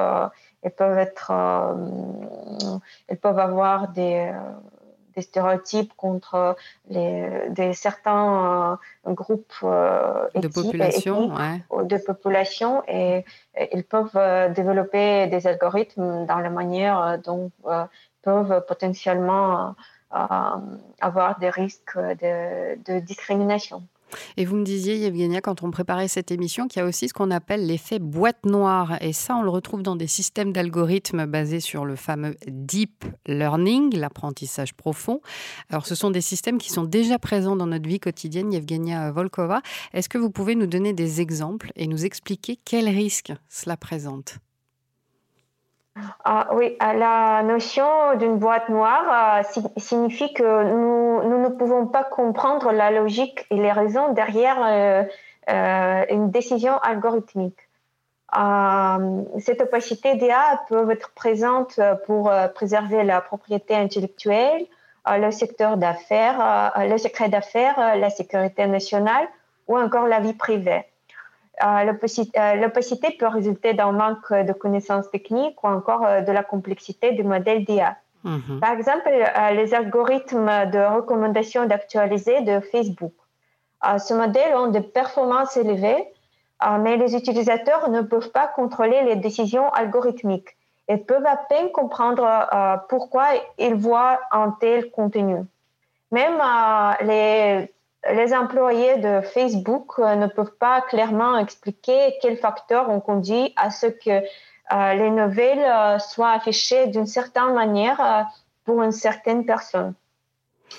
Elles 0.62 0.72
peuvent, 0.72 0.98
être, 0.98 1.32
elles 3.08 3.18
peuvent 3.18 3.40
avoir 3.40 3.88
des, 3.90 4.34
des 5.20 5.26
stéréotypes 5.26 5.94
contre 5.98 6.56
les, 6.90 7.50
des 7.50 7.74
certains 7.74 8.80
groupes 9.06 9.60
de 9.62 10.48
population, 10.48 11.34
de 11.84 11.98
population 11.98 12.84
et, 12.88 13.26
ils 13.74 13.84
peuvent 13.84 14.54
développer 14.54 15.28
des 15.28 15.46
algorithmes 15.46 16.26
dans 16.26 16.40
la 16.40 16.50
manière 16.50 17.20
dont 17.26 17.52
peuvent 18.22 18.64
potentiellement 18.68 19.76
avoir 21.02 21.40
des 21.40 21.50
risques 21.50 21.98
de 21.98 23.00
discrimination. 23.00 23.84
Et 24.38 24.46
vous 24.46 24.56
me 24.56 24.64
disiez, 24.64 24.98
Yevgenia, 24.98 25.42
quand 25.42 25.64
on 25.64 25.72
préparait 25.72 26.08
cette 26.08 26.32
émission, 26.32 26.68
qu'il 26.68 26.82
y 26.82 26.84
a 26.84 26.88
aussi 26.88 27.08
ce 27.08 27.14
qu'on 27.14 27.32
appelle 27.32 27.66
l'effet 27.66 28.00
boîte 28.00 28.46
noire. 28.46 28.98
Et 29.02 29.14
ça, 29.14 29.36
on 29.36 29.42
le 29.42 29.50
retrouve 29.50 29.84
dans 29.84 29.96
des 29.96 30.08
systèmes 30.08 30.52
d'algorithmes 30.52 31.26
basés 31.26 31.60
sur 31.60 31.86
le 31.86 31.96
fameux 31.96 32.36
deep 32.48 33.06
learning, 33.26 33.96
l'apprentissage 33.96 34.74
profond. 34.74 35.22
Alors, 35.70 35.86
ce 35.86 35.96
sont 35.96 36.12
des 36.12 36.22
systèmes 36.22 36.58
qui 36.58 36.72
sont 36.72 36.84
déjà 36.84 37.20
présents 37.20 37.56
dans 37.56 37.68
notre 37.68 37.88
vie 37.88 38.00
quotidienne, 38.00 38.52
Yevgenia 38.52 39.12
Volkova. 39.12 39.62
Est-ce 39.94 40.10
que 40.10 40.18
vous 40.18 40.32
pouvez 40.32 40.56
nous 40.56 40.68
donner 40.68 40.94
des 40.94 41.22
exemples 41.22 41.72
et 41.76 41.88
nous 41.88 42.06
expliquer 42.06 42.58
quels 42.64 42.90
risques 42.90 43.34
cela 43.50 43.78
présente? 43.78 44.40
Ah, 46.24 46.50
oui, 46.54 46.78
la 46.80 47.44
notion 47.44 48.16
d'une 48.18 48.38
boîte 48.38 48.70
noire 48.70 49.44
euh, 49.44 49.62
signifie 49.78 50.34
que 50.34 50.64
nous, 50.64 51.30
nous, 51.30 51.42
ne 51.42 51.50
pouvons 51.50 51.88
pas 51.88 52.04
comprendre 52.04 52.72
la 52.72 52.92
logique 52.92 53.46
et 53.50 53.56
les 53.56 53.72
raisons 53.72 54.14
derrière 54.14 54.58
euh, 54.62 55.04
euh, 55.50 56.06
une 56.10 56.30
décision 56.32 56.78
algorithmique. 56.80 57.60
cette 59.40 59.62
opacité 59.62 60.16
d'IA 60.16 60.62
peut 60.68 60.90
être 60.92 61.12
présente 61.12 61.80
pour 62.06 62.32
préserver 62.54 63.04
la 63.04 63.22
propriété 63.22 63.76
intellectuelle, 63.76 64.66
le 65.08 65.32
secteur 65.32 65.78
d'affaires, 65.78 66.74
le 66.78 66.98
secret 66.98 67.30
d'affaires, 67.30 67.98
la 67.98 68.10
sécurité 68.12 68.68
nationale 68.68 69.28
ou 69.68 69.78
encore 69.78 70.06
la 70.06 70.20
vie 70.20 70.34
privée. 70.34 70.86
Euh, 71.62 72.56
l'opacité 72.56 73.12
peut 73.20 73.28
résulter 73.28 73.74
d'un 73.74 73.92
manque 73.92 74.32
de 74.32 74.54
connaissances 74.54 75.10
techniques 75.12 75.62
ou 75.64 75.68
encore 75.68 76.06
euh, 76.06 76.22
de 76.22 76.32
la 76.32 76.44
complexité 76.44 77.12
du 77.12 77.24
modèle 77.24 77.66
d'IA. 77.66 77.98
Mhm. 78.24 78.60
Par 78.62 78.72
exemple, 78.72 79.10
euh, 79.10 79.52
les 79.52 79.74
algorithmes 79.74 80.70
de 80.72 80.96
recommandation 80.96 81.66
d'actualiser 81.66 82.42
de 82.42 82.60
Facebook. 82.60 83.14
ce 83.98 84.14
modèle 84.14 84.56
ont 84.56 84.68
des 84.68 84.82
performances 84.82 85.56
élevées, 85.56 86.04
mais 86.82 86.98
les 86.98 87.16
utilisateurs 87.16 87.90
ne 87.90 88.02
peuvent 88.02 88.32
pas 88.32 88.48
contrôler 88.48 89.04
les 89.04 89.16
décisions 89.16 89.70
algorithmiques 89.72 90.58
et 90.90 90.98
peuvent 90.98 91.26
à 91.26 91.38
peine 91.38 91.72
comprendre 91.72 92.26
pourquoi 92.90 93.28
ils 93.58 93.76
voient 93.76 94.20
un 94.34 94.52
tel 94.60 94.92
contenu. 94.92 95.38
Même 96.12 96.42
les 97.10 97.72
les 98.08 98.34
employés 98.34 98.98
de 98.98 99.22
Facebook 99.22 100.00
euh, 100.00 100.16
ne 100.16 100.28
peuvent 100.28 100.56
pas 100.58 100.82
clairement 100.82 101.38
expliquer 101.38 102.18
quels 102.22 102.38
facteurs 102.38 102.90
ont 102.90 103.02
conduit 103.02 103.54
à 103.58 103.72
ce 103.72 103.88
que 103.88 104.24
euh, 104.72 104.94
les 104.94 105.10
nouvelles 105.10 105.60
euh, 105.60 106.00
soient 106.00 106.32
affichées 106.32 106.88
d'une 106.88 107.08
certaine 107.08 107.54
manière 107.54 108.28
pour 108.64 108.82
une 108.84 108.92
certaine 108.92 109.46
personne. 109.46 109.94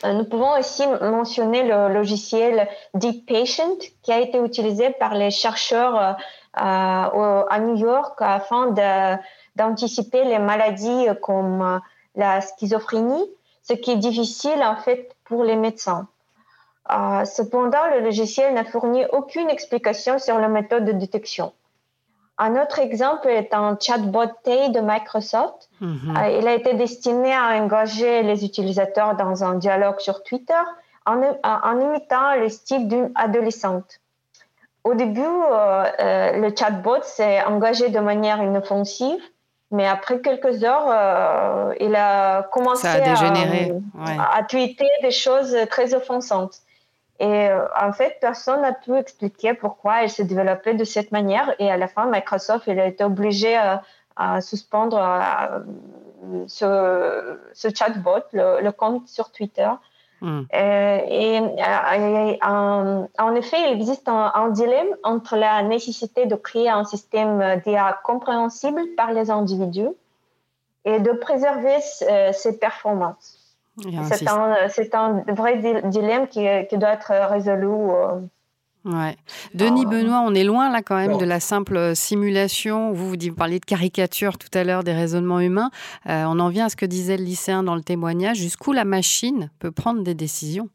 Nous 0.04 0.24
pouvons 0.24 0.56
aussi 0.56 0.86
mentionner 0.86 1.64
le 1.64 1.92
logiciel 1.92 2.68
Deep 2.94 3.26
Patient 3.26 3.76
qui 4.02 4.12
a 4.12 4.20
été 4.20 4.38
utilisé 4.38 4.90
par 4.90 5.14
les 5.14 5.32
chercheurs 5.32 6.16
à 6.54 7.58
New 7.60 7.74
York 7.74 8.16
afin 8.20 8.72
d'anticiper 9.56 10.24
les 10.24 10.38
maladies 10.38 11.08
comme 11.20 11.80
la 12.14 12.40
schizophrénie, 12.40 13.28
ce 13.64 13.72
qui 13.72 13.90
est 13.90 13.96
difficile 13.96 14.62
en 14.62 14.76
fait 14.76 15.12
pour 15.24 15.42
les 15.42 15.56
médecins. 15.56 16.06
Euh, 16.92 17.24
cependant, 17.24 17.86
le 17.94 18.00
logiciel 18.00 18.54
n'a 18.54 18.64
fourni 18.64 19.04
aucune 19.12 19.48
explication 19.48 20.18
sur 20.18 20.38
la 20.38 20.48
méthode 20.48 20.84
de 20.84 20.92
détection. 20.92 21.52
Un 22.38 22.60
autre 22.60 22.78
exemple 22.78 23.28
est 23.28 23.52
un 23.52 23.76
chatbot 23.78 24.26
Tay 24.42 24.70
de 24.70 24.80
Microsoft. 24.80 25.68
Mhm. 25.80 26.16
Euh, 26.16 26.38
il 26.40 26.48
a 26.48 26.54
été 26.54 26.74
destiné 26.74 27.32
à 27.32 27.62
engager 27.62 28.22
les 28.22 28.44
utilisateurs 28.44 29.14
dans 29.14 29.44
un 29.44 29.54
dialogue 29.54 30.00
sur 30.00 30.22
Twitter 30.22 30.62
en, 31.06 31.20
en 31.44 31.80
imitant 31.80 32.34
le 32.36 32.48
style 32.48 32.88
d'une 32.88 33.12
adolescente. 33.14 34.00
Au 34.82 34.94
début, 34.94 35.20
euh, 35.22 36.40
le 36.40 36.54
chatbot 36.56 37.02
s'est 37.02 37.42
engagé 37.44 37.90
de 37.90 38.00
manière 38.00 38.42
inoffensive, 38.42 39.20
mais 39.70 39.86
après 39.86 40.20
quelques 40.20 40.64
heures, 40.64 41.74
il 41.78 41.94
a 41.94 42.44
commencé 42.44 42.88
à, 42.88 42.94
à, 44.34 44.42
tweeter 44.44 44.88
des 45.02 45.10
choses 45.10 45.54
très 45.68 45.92
offensantes. 45.94 46.62
Et 47.20 47.50
euh, 47.50 47.66
en 47.78 47.92
fait, 47.92 48.16
personne 48.18 48.62
n'a 48.62 48.72
pu 48.72 48.96
expliquer 48.96 49.52
pourquoi 49.52 50.02
elle 50.02 50.10
s'est 50.10 50.24
développée 50.24 50.72
de 50.72 50.84
cette 50.84 51.12
manière. 51.12 51.54
Et 51.58 51.70
à 51.70 51.76
la 51.76 51.86
fin, 51.86 52.06
Microsoft 52.10 52.66
il 52.66 52.80
a 52.80 52.86
été 52.86 53.04
obligé 53.04 53.56
à, 54.16 54.40
suspendre 54.40 54.98
euh, 54.98 56.44
ce, 56.46 57.68
chatbot, 57.74 58.24
le, 58.32 58.70
compte 58.70 59.06
sur 59.06 59.30
Twitter. 59.32 59.68
Hmm. 60.22 60.42
Euh, 60.54 60.98
et, 61.08 61.40
en, 62.42 63.34
effet, 63.34 63.56
il 63.66 63.72
existe 63.72 64.08
un, 64.08 64.48
dilemme 64.48 64.96
entre 65.02 65.36
la 65.36 65.62
nécessité 65.62 66.24
de 66.24 66.36
créer 66.36 66.70
un 66.70 66.84
système 66.84 67.60
d'IA 67.66 67.98
compréhensible 68.02 68.80
par 68.96 69.12
les 69.12 69.30
individus 69.30 69.90
et 70.86 71.00
de 71.00 71.12
préserver 71.12 71.80
ses 72.32 72.58
performances. 72.58 73.39
C'est 73.80 74.94
un, 74.94 75.24
vrai 75.28 75.58
dilemme 75.84 76.28
qui, 76.28 76.40
doit 76.76 76.92
être 76.92 77.12
résolu. 77.30 77.66
Euh. 77.66 78.20
Ouais. 78.84 79.16
Denis 79.54 79.84
Benoît, 79.84 80.22
on 80.24 80.34
est 80.34 80.44
loin 80.44 80.70
là 80.70 80.82
quand 80.82 80.96
même 80.96 81.18
de 81.18 81.24
la 81.24 81.38
simple 81.38 81.94
simulation. 81.94 82.92
Vous, 82.92 83.10
vous 83.10 83.34
parliez 83.36 83.60
de 83.60 83.64
caricature 83.64 84.38
tout 84.38 84.48
à 84.54 84.64
l'heure 84.64 84.84
des 84.84 84.94
raisonnements 84.94 85.40
humains. 85.40 85.70
Euh, 86.08 86.24
on 86.26 86.38
en 86.38 86.48
vient 86.48 86.66
à 86.66 86.68
ce 86.70 86.76
que 86.76 86.86
disait 86.86 87.18
le 87.18 87.24
lycéen 87.24 87.62
dans 87.62 87.74
le 87.74 87.82
témoignage, 87.82 88.38
jusqu'où 88.38 88.72
la 88.72 88.84
machine 88.84 89.50
peut 89.58 89.70
prendre 89.70 90.02
des 90.02 90.14
décisions? 90.14 90.70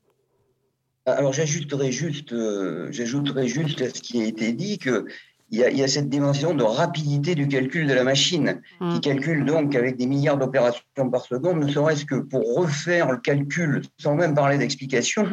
Alors 1.07 1.33
j'ajouterais 1.33 1.91
juste, 1.91 2.33
euh, 2.33 2.87
j'ajouterais 2.91 3.47
juste 3.47 3.81
à 3.81 3.89
ce 3.89 4.01
qui 4.01 4.21
a 4.21 4.25
été 4.25 4.53
dit 4.53 4.79
que 4.79 5.05
il 5.51 5.59
y, 5.59 5.83
a, 5.83 5.87
cette 5.87 6.09
dimension 6.09 6.55
de 6.55 6.63
rapidité 6.63 7.35
du 7.35 7.47
calcul 7.47 7.87
de 7.87 7.93
la 7.93 8.03
machine, 8.03 8.61
qui 8.79 8.97
mm. 8.97 9.01
calcule 9.01 9.45
donc 9.45 9.75
avec 9.75 9.95
des 9.95 10.07
milliards 10.07 10.37
d'opérations 10.37 11.09
par 11.11 11.21
seconde, 11.21 11.59
ne 11.59 11.67
serait-ce 11.67 12.05
que 12.05 12.15
pour 12.15 12.55
refaire 12.55 13.11
le 13.11 13.17
calcul, 13.17 13.83
sans 13.99 14.15
même 14.15 14.33
parler 14.33 14.57
d'explication, 14.57 15.27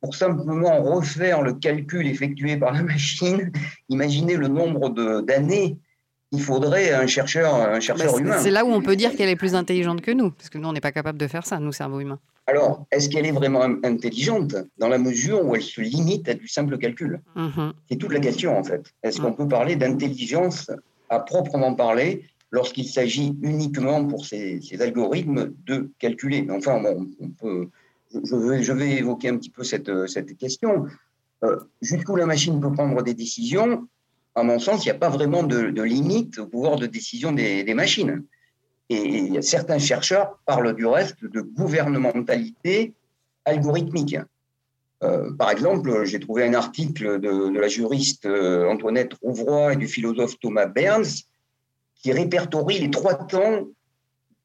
pour 0.00 0.14
simplement 0.14 0.82
refaire 0.82 1.40
le 1.40 1.54
calcul 1.54 2.06
effectué 2.06 2.58
par 2.58 2.72
la 2.72 2.82
machine, 2.82 3.50
imaginez 3.88 4.36
le 4.36 4.48
nombre 4.48 4.90
d'années 5.22 5.78
il 6.34 6.42
faudrait 6.42 6.92
un 6.92 7.06
chercheur, 7.06 7.54
un 7.54 7.80
chercheur 7.80 8.12
bah, 8.12 8.20
humain. 8.20 8.38
C'est 8.38 8.50
là 8.50 8.64
où 8.64 8.68
on 8.68 8.82
peut 8.82 8.96
dire 8.96 9.14
qu'elle 9.14 9.28
est 9.28 9.36
plus 9.36 9.54
intelligente 9.54 10.00
que 10.00 10.10
nous, 10.10 10.30
parce 10.30 10.50
que 10.50 10.58
nous, 10.58 10.68
on 10.68 10.72
n'est 10.72 10.80
pas 10.80 10.92
capable 10.92 11.18
de 11.18 11.26
faire 11.26 11.46
ça, 11.46 11.58
nous, 11.58 11.72
cerveau 11.72 12.00
humain. 12.00 12.18
Alors, 12.46 12.84
est-ce 12.90 13.08
qu'elle 13.08 13.24
est 13.24 13.32
vraiment 13.32 13.62
intelligente 13.62 14.54
dans 14.76 14.88
la 14.88 14.98
mesure 14.98 15.44
où 15.44 15.54
elle 15.54 15.62
se 15.62 15.80
limite 15.80 16.28
à 16.28 16.34
du 16.34 16.46
simple 16.46 16.76
calcul? 16.76 17.20
Mhm. 17.36 17.72
C'est 17.88 17.96
toute 17.96 18.12
la 18.12 18.20
question, 18.20 18.58
en 18.58 18.64
fait. 18.64 18.84
Est-ce 19.02 19.20
qu'on 19.20 19.32
peut 19.32 19.48
parler 19.48 19.76
d'intelligence 19.76 20.70
à 21.08 21.20
proprement 21.20 21.74
parler 21.74 22.24
lorsqu'il 22.50 22.86
s'agit 22.86 23.36
uniquement 23.42 24.04
pour 24.04 24.26
ces, 24.26 24.60
algorithmes 24.80 25.54
de 25.64 25.90
calculer? 25.98 26.46
Enfin, 26.50 26.82
on 27.20 27.28
peut, 27.30 27.68
je, 28.12 28.72
vais, 28.72 28.92
évoquer 28.98 29.30
un 29.30 29.38
petit 29.38 29.50
peu 29.50 29.64
cette, 29.64 29.90
cette 30.06 30.36
question. 30.36 30.86
Euh, 31.44 31.56
jusqu'où 31.80 32.16
la 32.16 32.26
machine 32.26 32.60
peut 32.60 32.72
prendre 32.72 33.02
des 33.02 33.14
décisions 33.14 33.86
à 34.34 34.42
mon 34.42 34.58
sens, 34.58 34.84
il 34.84 34.88
n'y 34.88 34.96
a 34.96 34.98
pas 34.98 35.08
vraiment 35.08 35.42
de, 35.42 35.82
limite 35.82 36.38
au 36.38 36.46
pouvoir 36.46 36.76
de 36.76 36.86
décision 36.86 37.32
des, 37.32 37.74
machines. 37.74 38.24
Et 38.90 39.40
certains 39.40 39.78
chercheurs 39.78 40.38
parlent 40.44 40.74
du 40.74 40.86
reste 40.86 41.24
de 41.24 41.40
gouvernementalité 41.40 42.94
algorithmique. 43.44 44.16
Euh, 45.02 45.32
par 45.32 45.50
exemple, 45.50 46.04
j'ai 46.04 46.20
trouvé 46.20 46.44
un 46.44 46.54
article 46.54 47.20
de, 47.20 47.58
la 47.58 47.68
juriste 47.68 48.26
euh, 48.26 48.68
Antoinette 48.68 49.14
Rouvroy 49.22 49.74
et 49.74 49.76
du 49.76 49.88
philosophe 49.88 50.38
Thomas 50.40 50.66
Berns 50.66 51.24
qui 51.96 52.12
répertorie 52.12 52.78
les 52.78 52.90
trois 52.90 53.14
temps 53.14 53.66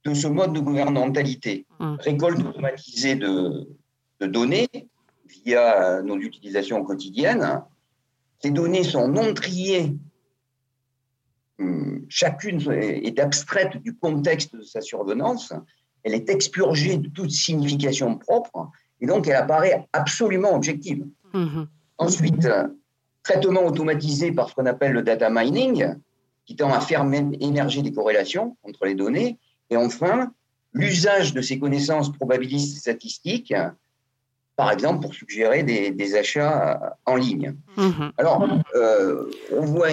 de 0.06 0.14
ce 0.14 0.28
mode 0.28 0.54
de 0.54 0.60
gouvernementalité. 0.60 1.66
Hum. 1.80 1.98
Récolte 2.00 2.40
automatisée 2.40 3.16
de, 3.16 3.68
de 4.22 4.28
données 4.28 4.70
via 5.46 6.02
nos 6.02 6.18
utilisations 6.18 6.84
quotidiennes, 6.84 7.62
ces 8.42 8.52
données 8.52 8.84
sont 8.84 9.08
non 9.08 9.34
triées. 9.34 9.96
Hum, 11.60 12.06
chacune 12.08 12.62
est 12.72 13.20
abstraite 13.20 13.78
du 13.78 13.96
contexte 13.96 14.56
de 14.56 14.64
sa 14.64 14.82
survenance. 14.82 15.54
Elle 16.04 16.14
est 16.14 16.30
expurgée 16.30 16.98
de 16.98 17.10
toute 17.10 17.32
signification 17.32 18.18
propre 18.18 18.72
et 19.02 19.06
donc 19.06 19.28
elle 19.28 19.36
apparaît 19.36 19.88
absolument 19.94 20.56
objective. 20.56 21.06
Mhm. 21.34 21.68
Ensuite, 21.98 22.48
traitement 23.24 23.66
automatisé 23.66 24.32
par 24.32 24.50
ce 24.50 24.56
qu'on 24.56 24.66
appelle 24.66 24.94
le 24.94 25.04
data 25.04 25.30
mining, 25.30 25.96
qui 26.46 26.56
tend 26.56 26.74
à 26.74 26.80
faire 26.80 27.06
émerger 27.40 27.84
des 27.84 27.92
corrélations 27.92 28.58
entre 28.64 28.86
les 28.86 28.96
données. 28.96 29.38
Et 29.70 29.78
enfin, 29.78 30.32
l'usage 30.74 31.34
de 31.34 31.42
ces 31.42 31.60
connaissances 31.60 32.12
probabilistes 32.12 32.76
et 32.76 32.80
statistiques, 32.80 33.54
par 34.60 34.74
exemple 34.74 35.00
pour 35.00 35.14
suggérer 35.14 35.64
des, 35.64 36.16
achats 36.18 36.98
en 37.06 37.16
ligne. 37.16 37.56
Mhm. 37.78 38.12
Alors, 38.18 38.46
euh, 38.76 39.32
on 39.54 39.62
voit 39.62 39.88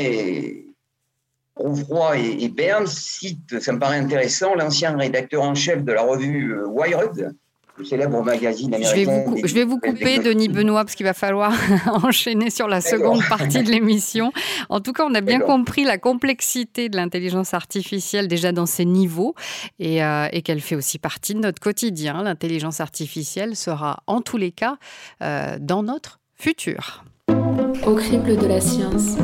Rouvroy 1.54 2.18
et, 2.18 2.42
et 2.42 2.48
Berne 2.48 2.88
citent, 2.88 3.60
ça 3.60 3.72
me 3.72 3.78
paraît 3.78 3.98
intéressant, 3.98 4.56
l'ancien 4.56 4.96
rédacteur 4.96 5.44
en 5.44 5.54
chef 5.54 5.84
de 5.84 5.92
la 5.92 6.02
revue 6.02 6.52
euh, 6.52 6.66
Wired, 6.66 7.36
célèbre 7.84 8.22
magazine 8.22 8.74
américain. 8.74 8.90
Je 9.44 9.54
vais 9.54 9.64
vous, 9.64 9.78
couper, 9.78 10.18
Denis 10.18 10.48
Benoît, 10.48 10.84
parce 10.84 10.94
qu'il 10.94 11.06
va 11.06 11.14
falloir 11.14 11.52
enchaîner 12.04 12.50
sur 12.50 12.68
la 12.68 12.80
seconde 12.80 13.20
partie 13.28 13.62
de 13.62 13.70
l'émission. 13.70 14.32
En 14.68 14.80
tout 14.80 14.92
cas, 14.92 15.04
on 15.06 15.14
a 15.14 15.20
bien 15.20 15.40
compris 15.40 15.84
la 15.84 15.98
complexité 15.98 16.88
de 16.88 16.96
l'intelligence 16.96 17.54
artificielle 17.54 18.28
déjà 18.28 18.52
dans 18.52 18.66
ses 18.66 18.84
niveaux 18.84 19.34
et, 19.78 20.02
euh, 20.02 20.28
qu'elle 20.44 20.60
fait 20.60 20.76
aussi 20.76 20.98
partie 20.98 21.34
de 21.34 21.40
notre 21.40 21.60
quotidien. 21.60 22.22
L'intelligence 22.22 22.80
artificielle 22.80 23.56
sera 23.56 24.02
en 24.06 24.20
tous 24.20 24.36
les 24.36 24.52
cas 24.52 24.76
euh, 25.22 25.58
dans 25.60 25.82
notre 25.82 26.20
futur. 26.34 27.04
Au 27.84 27.94
crible 27.94 28.36
de 28.36 28.46
la 28.46 28.60
science. 28.60 29.16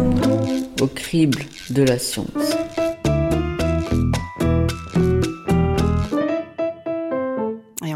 Au 0.81 0.87
crible 0.87 1.43
de 1.71 1.83
la 1.83 1.99
science. 1.99 2.57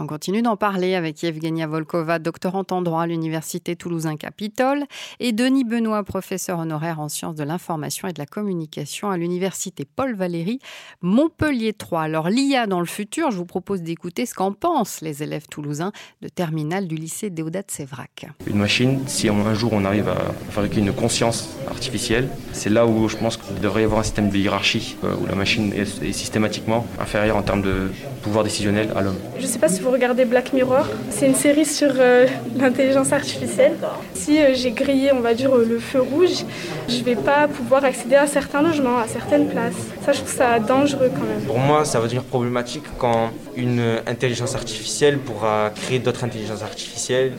Continue 0.06 0.42
d'en 0.42 0.56
parler 0.56 0.94
avec 0.94 1.22
Evgenia 1.24 1.66
Volkova, 1.66 2.18
doctorante 2.18 2.72
en 2.72 2.82
droit 2.82 3.02
à 3.02 3.06
l'Université 3.06 3.76
Toulousain-Capitole, 3.76 4.84
et 5.20 5.32
Denis 5.32 5.64
Benoît, 5.64 6.02
professeur 6.04 6.58
honoraire 6.58 7.00
en 7.00 7.08
sciences 7.08 7.34
de 7.34 7.44
l'information 7.44 8.08
et 8.08 8.12
de 8.12 8.18
la 8.18 8.26
communication 8.26 9.10
à 9.10 9.16
l'Université 9.16 9.84
Paul 9.84 10.14
Valéry, 10.14 10.60
Montpellier 11.02 11.72
3. 11.72 12.02
Alors, 12.02 12.28
l'IA 12.28 12.66
dans 12.66 12.80
le 12.80 12.86
futur, 12.86 13.30
je 13.30 13.36
vous 13.36 13.46
propose 13.46 13.82
d'écouter 13.82 14.26
ce 14.26 14.34
qu'en 14.34 14.52
pensent 14.52 15.00
les 15.00 15.22
élèves 15.22 15.46
toulousains 15.48 15.92
de 16.22 16.28
terminale 16.28 16.86
du 16.86 16.96
lycée 16.96 17.30
Déodat 17.30 17.62
Sévrac. 17.68 18.26
Une 18.46 18.58
machine, 18.58 19.00
si 19.06 19.28
un 19.28 19.54
jour 19.54 19.72
on 19.72 19.84
arrive 19.84 20.08
à 20.08 20.32
fabriquer 20.50 20.80
une 20.80 20.92
conscience 20.92 21.48
artificielle, 21.68 22.28
c'est 22.52 22.70
là 22.70 22.86
où 22.86 23.08
je 23.08 23.16
pense 23.16 23.36
qu'il 23.36 23.60
devrait 23.60 23.82
y 23.82 23.84
avoir 23.84 24.00
un 24.00 24.04
système 24.04 24.30
de 24.30 24.36
hiérarchie, 24.36 24.96
euh, 25.04 25.14
où 25.20 25.26
la 25.26 25.34
machine 25.34 25.72
est 25.72 26.12
systématiquement 26.12 26.86
inférieure 27.00 27.36
en 27.36 27.42
termes 27.42 27.62
de 27.62 27.90
pouvoir 28.22 28.44
décisionnel 28.44 28.90
à 28.96 29.02
l'homme. 29.02 29.18
Je 29.38 29.42
ne 29.42 29.46
sais 29.48 29.58
pas 29.58 29.68
si 29.68 29.80
vous 29.80 29.90
regardez 29.96 30.26
Black 30.26 30.52
Mirror. 30.52 30.86
C'est 31.10 31.26
une 31.26 31.34
série 31.34 31.64
sur 31.64 31.90
euh, 31.98 32.26
l'intelligence 32.56 33.12
artificielle. 33.12 33.76
Si 34.12 34.38
euh, 34.38 34.50
j'ai 34.54 34.70
grillé, 34.70 35.10
on 35.12 35.20
va 35.20 35.32
dire, 35.32 35.56
euh, 35.56 35.64
le 35.64 35.78
feu 35.78 36.02
rouge, 36.02 36.44
je 36.86 37.02
vais 37.02 37.16
pas 37.16 37.48
pouvoir 37.48 37.82
accéder 37.82 38.16
à 38.16 38.26
certains 38.26 38.60
logements, 38.60 38.98
à 38.98 39.08
certaines 39.08 39.48
places. 39.48 39.80
Ça, 40.04 40.12
je 40.12 40.18
trouve 40.18 40.32
ça 40.32 40.58
dangereux 40.58 41.10
quand 41.14 41.24
même. 41.24 41.40
Pour 41.46 41.58
moi, 41.58 41.86
ça 41.86 41.98
va 41.98 42.04
devenir 42.04 42.24
problématique 42.24 42.84
quand 42.98 43.30
une 43.56 43.82
intelligence 44.06 44.54
artificielle 44.54 45.18
pourra 45.18 45.70
créer 45.74 45.98
d'autres 45.98 46.24
intelligences 46.24 46.62
artificielles. 46.62 47.32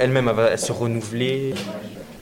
Elle-même, 0.00 0.28
elle 0.28 0.34
va 0.34 0.56
se 0.56 0.72
renouveler 0.72 1.54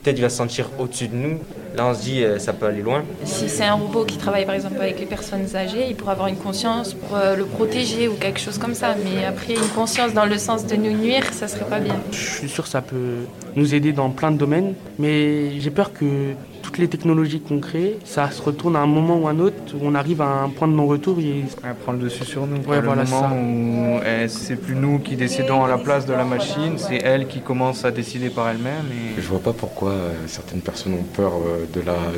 peut-être 0.01 0.17
il 0.17 0.21
va 0.21 0.29
se 0.29 0.37
sentir 0.37 0.69
au-dessus 0.77 1.07
de 1.07 1.15
nous. 1.15 1.39
Là, 1.75 1.85
on 1.85 1.93
se 1.93 2.01
dit, 2.01 2.23
euh, 2.23 2.39
ça 2.39 2.53
peut 2.53 2.65
aller 2.65 2.81
loin. 2.81 3.03
Si 3.23 3.47
c'est 3.47 3.63
un 3.63 3.73
robot 3.73 4.03
qui 4.03 4.17
travaille 4.17 4.45
par 4.45 4.55
exemple 4.55 4.77
avec 4.81 4.99
les 4.99 5.05
personnes 5.05 5.45
âgées, 5.55 5.85
il 5.89 5.95
pourra 5.95 6.13
avoir 6.13 6.27
une 6.27 6.37
conscience 6.37 6.93
pour 6.93 7.15
euh, 7.15 7.35
le 7.35 7.45
protéger 7.45 8.07
ou 8.07 8.13
quelque 8.13 8.39
chose 8.39 8.57
comme 8.57 8.73
ça. 8.73 8.95
Mais 9.03 9.25
après, 9.25 9.53
une 9.53 9.69
conscience 9.75 10.13
dans 10.13 10.25
le 10.25 10.37
sens 10.37 10.65
de 10.65 10.75
nous 10.75 10.91
nuire, 10.91 11.23
ça 11.31 11.47
serait 11.47 11.65
pas 11.65 11.79
bien. 11.79 11.95
Je 12.11 12.17
suis 12.17 12.49
sûr 12.49 12.63
que 12.63 12.69
ça 12.69 12.81
peut 12.81 13.25
nous 13.55 13.75
aider 13.75 13.93
dans 13.93 14.09
plein 14.09 14.31
de 14.31 14.37
domaines, 14.37 14.73
mais 14.97 15.59
j'ai 15.59 15.71
peur 15.71 15.93
que 15.93 16.33
toutes 16.69 16.77
les 16.77 16.87
technologies 16.87 17.39
qu'on 17.39 17.59
crée, 17.59 17.97
ça 18.05 18.29
se 18.29 18.43
retourne 18.43 18.75
à 18.75 18.79
un 18.79 18.85
moment 18.85 19.17
ou 19.17 19.27
à 19.27 19.31
un 19.31 19.39
autre 19.39 19.55
où 19.73 19.79
on 19.81 19.95
arrive 19.95 20.21
à 20.21 20.43
un 20.43 20.49
point 20.49 20.67
de 20.67 20.73
non-retour. 20.73 21.17
Et... 21.19 21.43
Elle 21.63 21.73
prend 21.73 21.93
le 21.93 21.97
dessus 21.97 22.25
sur 22.25 22.45
nous. 22.45 22.57
Ouais, 22.57 22.79
voilà, 22.79 23.03
le 23.05 23.09
moment 23.09 23.35
où 23.35 23.99
c'est 24.27 24.55
plus 24.55 24.75
nous 24.75 24.99
qui 24.99 25.15
décidons 25.15 25.63
à 25.63 25.67
la 25.67 25.79
place 25.79 26.05
de 26.05 26.13
la 26.13 26.25
machine, 26.25 26.77
c'est 26.77 26.97
elle 26.97 27.25
qui 27.25 27.39
commence 27.41 27.85
à 27.85 27.91
décider 27.91 28.29
par 28.29 28.49
elle-même. 28.49 28.85
Et... 28.91 29.19
Je 29.19 29.27
vois 29.27 29.39
pas 29.39 29.53
pourquoi 29.53 29.89
euh, 29.93 30.13
certaines 30.27 30.61
personnes 30.61 30.93
ont 30.93 31.07
peur 31.15 31.31
euh, 31.33 31.65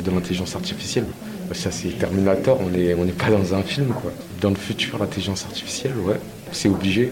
de 0.02 0.10
l'intelligence 0.10 0.54
artificielle. 0.54 1.06
Ça, 1.52 1.70
c'est 1.70 1.88
Terminator, 1.98 2.58
on 2.60 2.68
n'est 2.68 2.92
on 2.92 3.06
pas 3.06 3.30
dans 3.30 3.54
un 3.54 3.62
film. 3.62 3.88
Quoi. 3.88 4.12
Dans 4.42 4.50
le 4.50 4.56
futur, 4.56 4.98
l'intelligence 4.98 5.46
artificielle, 5.46 5.94
ouais, 6.04 6.20
c'est 6.50 6.68
obligé. 6.68 7.10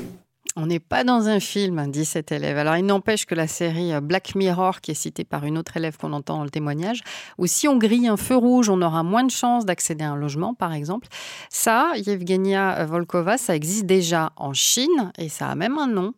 On 0.57 0.67
n'est 0.67 0.81
pas 0.81 1.05
dans 1.05 1.29
un 1.29 1.39
film, 1.39 1.91
dit 1.91 2.05
cet 2.05 2.33
élève. 2.33 2.59
Alors, 2.59 2.77
il 2.77 2.85
n'empêche 2.85 3.25
que 3.25 3.37
la 3.37 3.47
série 3.47 3.93
euh, 3.93 4.01
Black 4.01 4.35
Mirror, 4.35 4.81
qui 4.81 4.91
est 4.91 4.95
citée 4.95 5.25
par 5.25 5.45
une 5.45 5.57
autre 5.57 5.77
élève 5.77 5.97
qu'on 5.97 6.13
entend 6.13 6.39
dans 6.39 6.45
le 6.45 6.51
témoignage, 6.51 7.03
où 7.39 7.47
si 7.47 7.69
on 7.69 7.77
grille 7.77 8.09
un 8.09 8.17
feu 8.17 8.37
rouge, 8.37 8.69
on 8.69 8.83
aura 8.83 9.03
moins 9.03 9.23
de 9.23 9.31
chances 9.31 9.65
d'accéder 9.65 10.05
à 10.05 10.11
un 10.11 10.17
logement, 10.17 10.55
par 10.55 10.73
exemple. 10.73 11.07
Ça, 11.51 11.93
Yevgenia 11.95 12.85
Volkova, 12.85 13.39
ça 13.39 13.55
existe 13.55 13.87
déjà 13.87 14.33
en 14.37 14.53
Chine 14.53 15.13
et 15.19 15.29
ça 15.29 15.49
a 15.49 15.55
même 15.55 15.79
un 15.79 15.87
nom. 15.87 16.15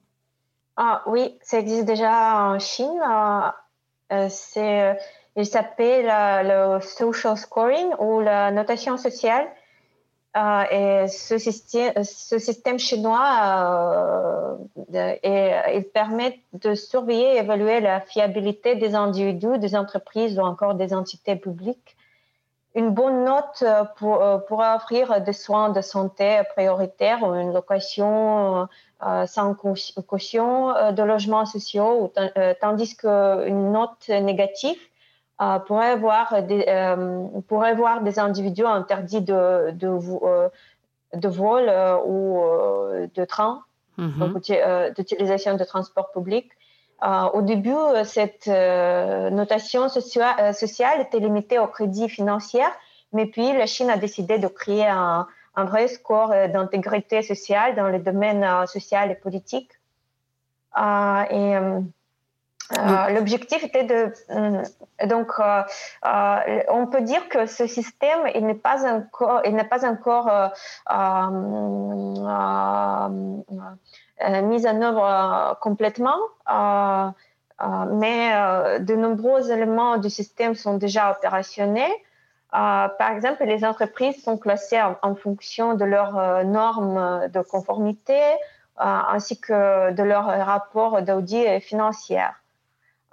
Ah 0.77 1.03
oui, 1.07 1.39
ça 1.43 1.59
existe 1.59 1.85
déjà 1.85 2.47
en 2.47 2.59
Chine. 2.59 3.01
Euh, 4.13 4.29
euh, 4.57 4.95
il 5.37 5.47
s'appelle 5.47 6.07
le 6.47 6.81
social 6.81 7.37
scoring 7.37 7.91
ou 7.99 8.21
la 8.21 8.51
notation 8.51 8.97
sociale. 8.97 9.47
Euh, 10.35 11.03
et 11.05 11.09
ce 11.09 11.37
système, 11.37 11.93
ce 12.05 12.39
système 12.39 12.79
chinois, 12.79 14.57
euh, 14.95 15.15
il 15.75 15.85
permet 15.93 16.41
de 16.55 16.75
surveiller 16.75 17.35
et 17.35 17.39
évaluer 17.39 17.81
la 17.81 18.01
fiabilité 18.01 18.75
des 18.77 18.95
individus, 18.95 19.59
des 19.59 19.77
entreprises 19.77 20.39
ou 20.39 20.43
encore 20.43 20.75
des 20.75 20.95
entités 20.95 21.37
publiques. 21.37 21.97
Une 22.75 22.89
bonne 22.89 23.25
note 23.25 23.63
euh, 23.63 23.85
pour, 23.99 24.25
pourra 24.47 24.77
offrir 24.77 25.21
des 25.21 25.35
soins 25.35 25.69
de 25.69 25.83
santé 25.83 26.41
prioritaires 26.55 27.23
ou 27.23 27.35
une 27.35 27.53
location 27.53 28.69
sans 29.27 29.55
caution 29.55 30.93
de 30.93 31.03
logements 31.03 31.45
sociaux, 31.45 32.13
tandis 32.61 32.97
qu'une 32.97 33.73
note 33.73 34.09
négative 34.09 34.79
euh, 35.41 35.59
pourrait, 35.61 35.97
voir 35.97 36.43
des, 36.43 36.65
euh, 36.69 37.27
pourrait 37.49 37.75
voir 37.75 38.03
des 38.03 38.19
individus 38.19 38.67
interdits 38.67 39.23
de, 39.23 39.71
de, 39.73 39.89
euh, 39.89 40.49
de 41.15 41.29
vol 41.29 41.71
ou 42.07 42.43
de 43.15 43.25
train, 43.25 43.63
mhm. 43.97 44.41
d'utilisation 44.97 45.57
de 45.57 45.65
transport 45.65 46.11
public. 46.13 46.51
au 47.35 47.43
début, 47.43 47.83
cette 48.05 48.47
notation 48.47 49.89
sociale 49.89 51.01
était 51.01 51.19
limitée 51.19 51.59
au 51.59 51.67
crédit 51.67 52.09
financier, 52.09 52.65
mais 53.13 53.27
puis 53.27 53.53
la 53.53 53.67
Chine 53.67 53.91
a 53.91 53.97
décidé 53.97 54.39
de 54.39 54.49
créer 54.49 54.87
un, 54.87 55.27
un 55.55 55.65
vrai 55.65 55.89
score 55.89 56.29
d'intégrité 56.29 57.23
sociale 57.23 57.75
dans 57.75 57.89
le 57.89 57.99
domaine 57.99 58.67
social 58.67 59.11
et 59.11 59.15
politique. 59.15 59.71
et 60.77 60.81
euh, 60.81 61.81
l'objectif 63.11 63.65
était 63.65 63.85
de 63.85 64.13
euh, 64.31 64.63
donc 65.07 65.33
euh, 65.39 65.63
on 66.69 66.87
peut 66.87 67.03
dire 67.03 67.29
que 67.29 67.47
ce 67.47 67.67
système 67.67 68.21
il 68.35 68.47
n'est 68.47 68.55
pas 68.55 68.91
encore 68.91 69.43
il 69.45 69.55
n'est 69.55 69.65
pas 69.65 69.87
encore 69.87 70.31
mis 74.43 74.67
en 74.67 74.83
œuvre 74.83 75.59
complètement. 75.61 76.19
Mais 77.91 78.33
de 78.81 78.95
nombreux 78.97 79.51
éléments 79.51 79.99
du 79.99 80.11
système 80.11 80.55
sont 80.55 80.77
déjà 80.79 81.13
opérationnels. 81.13 81.93
Par 82.51 83.11
exemple, 83.13 83.45
les 83.45 83.65
entreprises 83.65 84.23
sont 84.23 84.37
classées 84.37 84.81
en, 84.81 85.15
fonction 85.15 85.75
de 85.75 85.85
leurs 85.85 86.45
normes 86.45 87.29
de 87.29 87.41
conformité 87.41 88.21
ainsi 88.77 89.41
que 89.41 89.93
de 89.93 90.03
leur 90.03 90.27
rapport 90.27 91.03
d'audit 91.03 91.61
financier. 91.61 92.23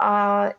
Euh, 0.01 0.49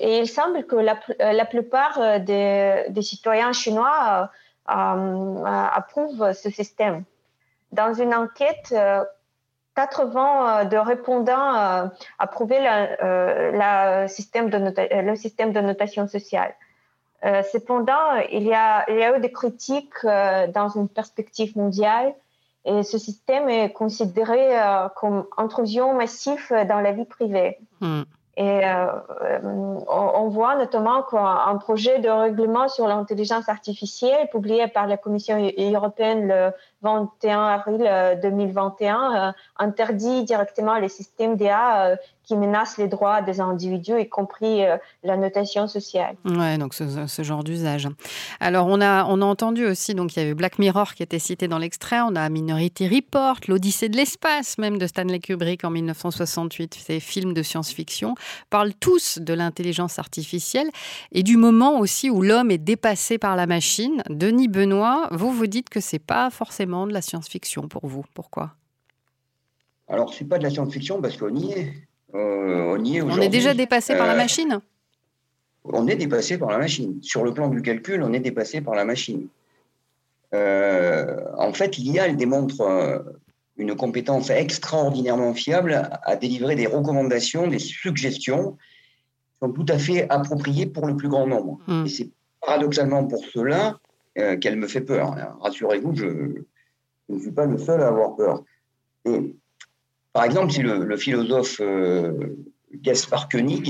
et 0.00 0.18
il 0.18 0.28
semble 0.28 0.64
que 0.64 0.76
la, 0.76 1.44
plupart 1.44 1.98
euh, 1.98 2.18
des, 2.18 3.02
citoyens 3.02 3.52
chinois 3.52 4.30
euh, 4.70 5.44
approuvent 5.44 6.32
ce 6.32 6.50
système. 6.50 7.04
Dans 7.72 7.94
une 7.94 8.14
enquête, 8.14 8.74
80 9.74 10.66
de 10.66 10.76
répondants 10.76 11.90
approuvaient 12.18 12.60
le 13.00 14.06
système 14.06 14.50
de 14.50 15.60
notation 15.60 16.06
sociale. 16.06 16.54
cependant, 17.22 18.16
il 18.30 18.42
y 18.42 18.52
a 18.52 19.16
eu 19.16 19.20
des 19.20 19.32
critiques 19.32 20.04
dans 20.04 20.68
une 20.76 20.88
perspective 20.88 21.56
mondiale 21.56 22.14
et 22.64 22.82
ce 22.82 22.98
système 22.98 23.48
est 23.48 23.72
considéré 23.72 24.58
euh, 24.58 24.88
comme 24.96 25.26
intrusion 25.36 25.94
massive 25.94 26.48
dans 26.68 26.80
la 26.80 26.92
vie 26.92 27.04
privée. 27.04 27.58
Hmm. 27.80 28.02
Et 28.36 28.64
euh, 28.64 28.86
on, 29.88 30.28
voit 30.28 30.56
notamment 30.56 31.02
qu'un 31.02 31.54
projet 31.56 31.98
de 31.98 32.08
règlement 32.08 32.66
sur 32.68 32.88
l'intelligence 32.88 33.46
artificielle 33.50 34.28
publié 34.30 34.68
par 34.68 34.86
la 34.86 34.96
Commission 34.96 35.36
européenne 35.58 36.28
le 36.28 36.50
21 36.82 37.46
avril 37.46 38.18
2021 38.22 39.34
interdit 39.58 40.24
directement 40.24 40.78
les 40.78 40.88
systèmes 40.88 41.36
d'IA 41.36 41.96
qui 42.24 42.36
menacent 42.36 42.78
les 42.78 42.88
droits 42.88 43.20
des 43.20 43.40
individus, 43.40 44.00
y 44.00 44.08
compris 44.08 44.64
euh, 44.64 44.76
la 45.02 45.16
notation 45.16 45.66
sociale. 45.66 46.14
Ouais, 46.24 46.56
donc 46.56 46.74
ce, 46.74 47.22
genre 47.22 47.42
d'usage. 47.42 47.88
Alors 48.40 48.66
on 48.68 48.80
a, 48.80 49.04
on 49.06 49.20
a 49.20 49.24
entendu 49.24 49.66
aussi, 49.66 49.94
donc 49.94 50.14
il 50.14 50.20
y 50.20 50.22
avait 50.22 50.34
Black 50.34 50.58
Mirror 50.58 50.94
qui 50.94 51.02
était 51.02 51.18
cité 51.18 51.48
dans 51.48 51.58
l'extrait, 51.58 52.00
on 52.00 52.14
a 52.14 52.28
Minority 52.28 52.88
Report, 52.88 53.36
l'Odyssée 53.48 53.88
de 53.88 53.96
l'espace 53.96 54.58
même 54.58 54.78
de 54.78 54.86
Stanley 54.86 55.18
Kubrick 55.18 55.64
en 55.64 55.70
1968, 55.70 56.74
ces 56.74 57.00
films 57.00 57.34
de 57.34 57.42
science-fiction, 57.42 58.14
parlent 58.50 58.74
tous 58.74 59.18
de 59.18 59.34
l'intelligence 59.34 59.98
artificielle 59.98 60.68
et 61.10 61.22
du 61.22 61.36
moment 61.36 61.78
aussi 61.78 62.08
où 62.08 62.22
l'homme 62.22 62.50
est 62.50 62.58
dépassé 62.58 63.18
par 63.18 63.36
la 63.36 63.46
machine. 63.46 64.02
Denis 64.08 64.48
Benoît, 64.48 65.08
vous 65.10 65.32
vous 65.32 65.46
dites 65.46 65.70
que 65.70 65.80
c'est 65.80 65.98
pas 65.98 66.30
forcément 66.30 66.71
de 66.86 66.92
la 66.92 67.02
science-fiction 67.02 67.68
pour 67.68 67.86
vous? 67.86 68.04
Pourquoi? 68.14 68.54
Alors, 69.88 70.12
ce 70.12 70.22
n'est 70.22 70.28
pas 70.28 70.38
de 70.38 70.42
la 70.42 70.50
science-fiction 70.50 71.00
parce 71.00 71.16
qu'on 71.16 71.34
y 71.34 71.52
est. 71.52 71.72
Euh, 72.14 72.76
on 72.78 72.84
est 72.84 73.02
On 73.02 73.20
est 73.20 73.28
déjà 73.28 73.54
dépassé 73.54 73.94
par 73.94 74.06
la 74.06 74.14
euh, 74.14 74.16
machine? 74.16 74.60
On 75.64 75.86
est 75.86 75.96
dépassé 75.96 76.38
par 76.38 76.50
la 76.50 76.58
machine. 76.58 76.98
Sur 77.02 77.24
le 77.24 77.32
plan 77.32 77.48
du 77.48 77.62
calcul, 77.62 78.02
on 78.02 78.12
est 78.12 78.20
dépassé 78.20 78.60
par 78.60 78.74
la 78.74 78.84
machine. 78.84 79.28
Euh, 80.34 81.20
en 81.36 81.52
fait, 81.52 81.76
l'IA, 81.76 82.08
elle 82.08 82.16
démontre 82.16 83.04
une 83.56 83.76
compétence 83.76 84.30
extraordinairement 84.30 85.34
fiable 85.34 85.90
à 86.02 86.16
délivrer 86.16 86.56
des 86.56 86.66
recommandations, 86.66 87.46
des 87.46 87.58
suggestions 87.58 88.52
qui 88.52 89.38
sont 89.40 89.52
tout 89.52 89.66
à 89.68 89.78
fait 89.78 90.08
appropriées 90.10 90.66
pour 90.66 90.86
le 90.86 90.96
plus 90.96 91.08
grand 91.08 91.26
nombre. 91.26 91.58
Hmm. 91.66 91.84
Et 91.84 91.88
c'est 91.90 92.10
paradoxalement 92.40 93.06
pour 93.06 93.22
cela 93.26 93.78
qu'elle 94.14 94.56
me 94.56 94.66
fait 94.66 94.80
peur. 94.80 95.14
Rassurez-vous, 95.40 95.94
je, 95.94 96.44
je, 97.12 97.16
ne 97.16 97.20
suis 97.20 97.32
pas 97.32 97.46
le 97.46 97.58
seul 97.58 97.80
à 97.82 97.88
avoir 97.88 98.16
peur. 98.16 98.42
Et 99.04 99.36
par 100.12 100.24
exemple, 100.24 100.52
c'est 100.52 100.62
le, 100.62 100.96
philosophe 100.96 101.60
euh, 101.60 102.12
Gaspard 102.74 103.28
Koenig 103.28 103.62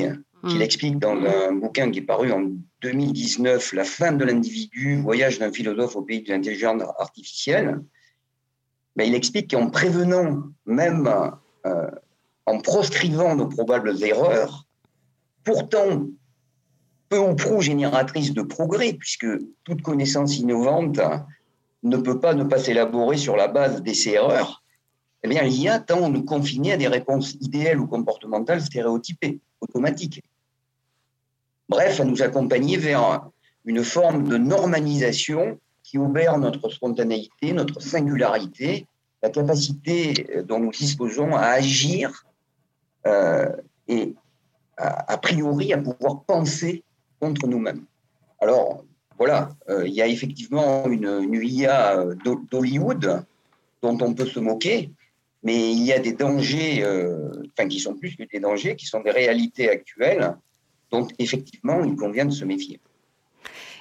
qui 0.46 0.55
hmm. 0.57 0.59
l'explique 0.59 0.98
dans 0.98 1.16
un 1.16 1.52
bouquin 1.52 1.90
qui 1.90 2.00
est 2.00 2.02
paru 2.02 2.33
en 2.33 2.50
2019, 2.81 3.74
La 3.74 3.85
fin 3.85 4.12
de 4.12 4.24
l'individu, 4.24 5.00
voyage 5.00 5.38
d'un 5.38 5.52
philosophe 5.52 5.94
au 5.94 6.02
pays 6.02 6.22
de 6.22 6.31
l'intelligence 6.31 6.83
artificielle. 6.98 7.81
Mais 8.96 9.07
il 9.07 9.14
explique 9.14 9.52
qu'en 9.52 9.70
prévenant, 9.70 10.42
même 10.66 11.09
euh, 11.64 11.90
en 12.46 12.59
proscrivant 12.61 13.37
nos 13.37 13.46
probables 13.46 14.02
erreurs, 14.02 14.66
pourtant 15.44 16.07
peu 17.09 17.18
ou 17.18 17.35
prou 17.37 17.61
génératrice 17.61 18.33
de 18.33 18.42
progrès, 18.42 18.94
puisque 18.94 19.26
toute 19.64 19.83
connaissance 19.83 20.38
innovante 20.38 20.98
ne 21.82 21.96
peut 21.96 22.20
pas 22.20 22.34
ne 22.34 22.44
pas 22.44 22.58
s'élaborer 22.58 23.16
sur 23.16 23.36
la 23.36 23.48
base 23.48 23.82
d'essais-erreurs, 23.82 24.62
eh 25.24 25.28
bien, 25.28 25.42
l'IA 25.42 25.78
tend 25.78 26.04
à 26.04 26.08
nous 26.08 26.24
confiner 26.24 26.72
à 26.72 26.76
des 26.76 26.88
réponses 26.88 27.34
idéales 27.40 27.80
ou 27.80 27.86
comportementales 27.86 28.60
stéréotypées, 28.60 29.40
automatiques. 29.60 30.22
Bref, 31.68 32.00
à 32.00 32.04
nous 32.04 32.22
accompagner 32.22 32.76
vers 32.76 33.30
une 33.64 33.84
forme 33.84 34.28
de 34.28 34.36
normalisation 34.36 35.60
qui 35.84 35.98
obère 35.98 36.38
notre 36.38 36.68
spontanéité, 36.70 37.52
notre 37.52 37.80
singularité, 37.80 38.86
la 39.22 39.30
capacité 39.30 40.26
euh, 40.34 40.42
dont 40.42 40.58
nous 40.58 40.70
disposons 40.70 41.34
à 41.34 41.46
agir 41.46 42.24
euh, 43.06 43.48
et 43.88 44.14
a, 44.76 45.16
priori 45.18 45.72
à 45.72 45.78
pouvoir 45.78 46.24
penser 46.24 46.82
contre 47.20 47.46
nous-mêmes. 47.46 47.84
Alors, 48.40 48.84
voilà, 49.22 49.50
euh, 49.68 49.87
il 49.87 49.94
y 49.94 50.02
a 50.02 50.08
effectivement 50.08 50.85
une, 50.88 51.30
IA 51.32 52.06
d'Hollywood 52.50 53.24
dont 53.80 53.96
on 54.00 54.14
peut 54.14 54.26
se 54.26 54.40
moquer, 54.40 54.90
mais 55.44 55.70
il 55.70 55.85
y 55.85 55.92
a 55.92 56.00
des 56.00 56.12
dangers, 56.12 56.82
euh, 56.82 57.30
enfin 57.52 57.68
qui 57.68 57.78
sont 57.78 57.94
plus 57.94 58.16
que 58.16 58.24
des 58.24 58.40
dangers, 58.40 58.74
qui 58.74 58.85
sont 58.87 58.98
des 58.98 59.12
réalités 59.12 59.70
actuelles 59.70 60.35
dont 60.90 61.06
effectivement 61.20 61.85
il 61.85 61.94
convient 61.94 62.24
de 62.24 62.32
se 62.32 62.44
méfier. 62.44 62.80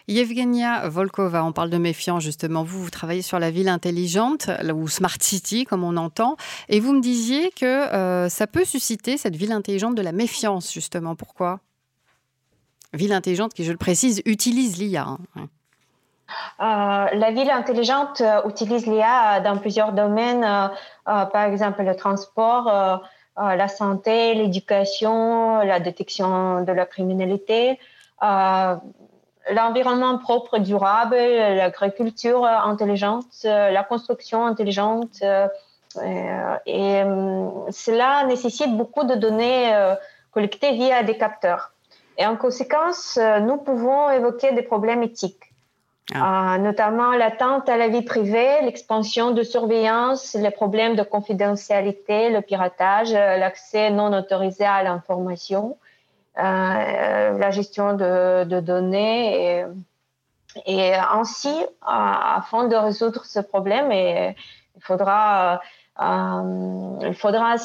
Yevgenia 0.08 0.88
Volkova, 0.88 1.44
on 1.44 1.54
parle 1.54 1.72
de 1.72 1.80
méfiance 1.80 2.22
justement. 2.22 2.64
Vous, 2.64 2.84
vous 2.84 2.92
travaillez 2.92 3.24
sur 3.24 3.40
la 3.40 3.50
ville 3.50 3.70
intelligente 3.70 4.48
ou 4.76 4.88
Smart 4.88 5.18
City, 5.20 5.66
comme 5.66 5.84
on 5.84 5.98
entend, 5.98 6.38
et 6.70 6.80
vous 6.80 6.94
me 6.94 7.02
disiez 7.02 7.50
que 7.50 7.66
euh, 7.66 8.30
ça 8.30 8.46
peut 8.46 8.64
susciter 8.64 9.18
cette 9.18 9.36
ville 9.36 9.54
intelligente 9.54 9.96
de 9.96 10.04
la 10.04 10.12
méfiance 10.12 10.72
justement. 10.72 11.16
Pourquoi? 11.16 11.62
Ville 12.94 13.14
intelligente 13.14 13.54
qui, 13.54 13.64
je 13.64 13.72
le 13.72 13.78
précise, 13.78 14.22
utilise 14.26 14.78
l'IA. 14.78 15.18
Hein. 15.36 15.48
Euh, 16.60 17.08
la 17.14 17.32
ville 17.32 17.50
intelligente 17.50 18.22
euh, 18.22 18.48
utilise 18.48 18.86
l'IA 18.86 19.40
dans 19.42 19.58
plusieurs 19.58 19.94
domaines, 19.94 20.44
euh, 20.44 21.26
par 21.26 21.44
exemple 21.46 21.84
le 21.84 21.96
transport, 21.96 23.02
la 23.38 23.68
santé, 23.68 24.34
l'éducation, 24.36 25.60
la 25.60 25.80
détection 25.80 26.64
de 26.64 26.72
la 26.72 26.86
criminalité, 26.86 27.80
l'environnement 28.22 30.18
propre 30.20 30.60
durable, 30.60 31.16
l'agriculture 31.16 32.46
intelligente, 32.46 33.44
la 33.44 33.84
construction 33.84 34.46
intelligente. 34.46 35.24
et 35.24 37.02
cela 37.72 38.26
nécessite 38.26 38.76
beaucoup 38.76 39.06
de 39.06 39.16
données 39.16 39.74
collectées 40.32 40.74
via 40.74 41.02
des 41.02 41.18
capteurs. 41.18 41.71
Et 42.22 42.26
en 42.28 42.38
conséquence, 42.38 43.18
nous 43.42 43.58
pouvons 43.58 44.12
évoquer 44.12 44.52
des 44.52 44.62
problèmes 44.62 45.02
éthiques. 45.02 45.52
Ah. 46.14 46.56
Euh, 46.56 46.58
notamment 46.60 47.14
l'atteinte 47.14 47.68
à 47.68 47.78
la 47.78 47.88
vie 47.88 48.04
privée, 48.04 48.62
l'expansion 48.62 49.32
de 49.32 49.42
surveillance, 49.42 50.36
les 50.36 50.52
problèmes 50.52 50.96
de 50.96 51.02
confidentialité, 51.02 52.30
le 52.30 52.42
piratage, 52.42 53.12
euh, 53.14 53.38
l'accès 53.38 53.90
non 53.90 54.14
autorisé 54.14 54.66
à 54.66 54.84
l'information, 54.84 55.78
euh, 56.38 56.42
la 57.38 57.50
gestion 57.50 57.94
de, 57.94 58.60
données. 58.60 59.66
Et, 60.68 60.94
ainsi, 60.94 61.66
afin 61.82 62.68
de 62.68 62.76
résoudre 62.76 63.26
ce 63.26 63.40
problème, 63.40 63.92
il 63.92 64.36
faudra, 64.82 65.60
il 66.02 67.14
faudra 67.16 67.56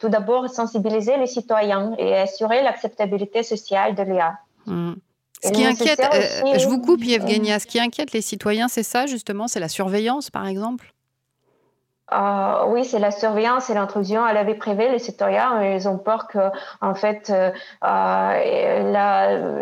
tout 0.00 0.08
d'abord 0.08 0.48
sensibiliser 0.48 1.16
les 1.18 1.26
citoyens 1.26 1.94
et 1.98 2.16
assurer 2.16 2.62
l'acceptabilité 2.62 3.42
sociale 3.42 3.94
de 3.94 4.02
l'IA. 4.02 4.38
Hmm. 4.66 4.94
Ce 5.42 5.52
qui 5.52 5.64
inquiète, 5.64 6.00
euh, 6.00 6.58
je 6.58 6.66
vous 6.66 6.80
coupe 6.80 7.04
Yevgenia, 7.04 7.60
ce 7.60 7.66
qui 7.66 7.78
inquiète 7.78 8.12
les 8.12 8.22
citoyens, 8.22 8.68
c'est 8.68 8.82
ça 8.82 9.06
justement, 9.06 9.46
c'est 9.46 9.60
la 9.60 9.68
surveillance 9.68 10.30
par 10.30 10.46
exemple? 10.46 10.92
Euh, 12.10 12.64
oui, 12.68 12.84
c'est 12.86 12.98
la 12.98 13.10
surveillance 13.10 13.68
et 13.68 13.74
l'intrusion 13.74 14.24
à 14.24 14.32
la 14.32 14.42
vie 14.42 14.54
privée. 14.54 14.88
Les 14.90 14.98
citoyens, 14.98 15.62
ils 15.62 15.86
ont 15.88 15.98
peur 15.98 16.26
que, 16.26 16.38
en 16.80 16.94
fait, 16.94 17.30
euh, 17.30 17.50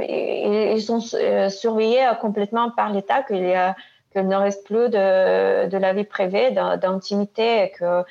ils 0.09 0.81
sont 0.81 1.01
surveillés 1.01 2.09
complètement 2.21 2.71
par 2.71 2.93
l'État, 2.93 3.25
qu'il 3.25 3.45
y 3.45 3.53
a 3.53 3.75
qu'il 4.17 4.29
ne 4.29 4.37
reste 4.37 4.67
plus 4.67 4.89
de, 4.89 5.67
de 5.69 5.79
la 5.79 5.93
vie 5.93 6.05
privée, 6.05 6.51
d'intimité. 6.51 7.73
Que, 7.79 8.05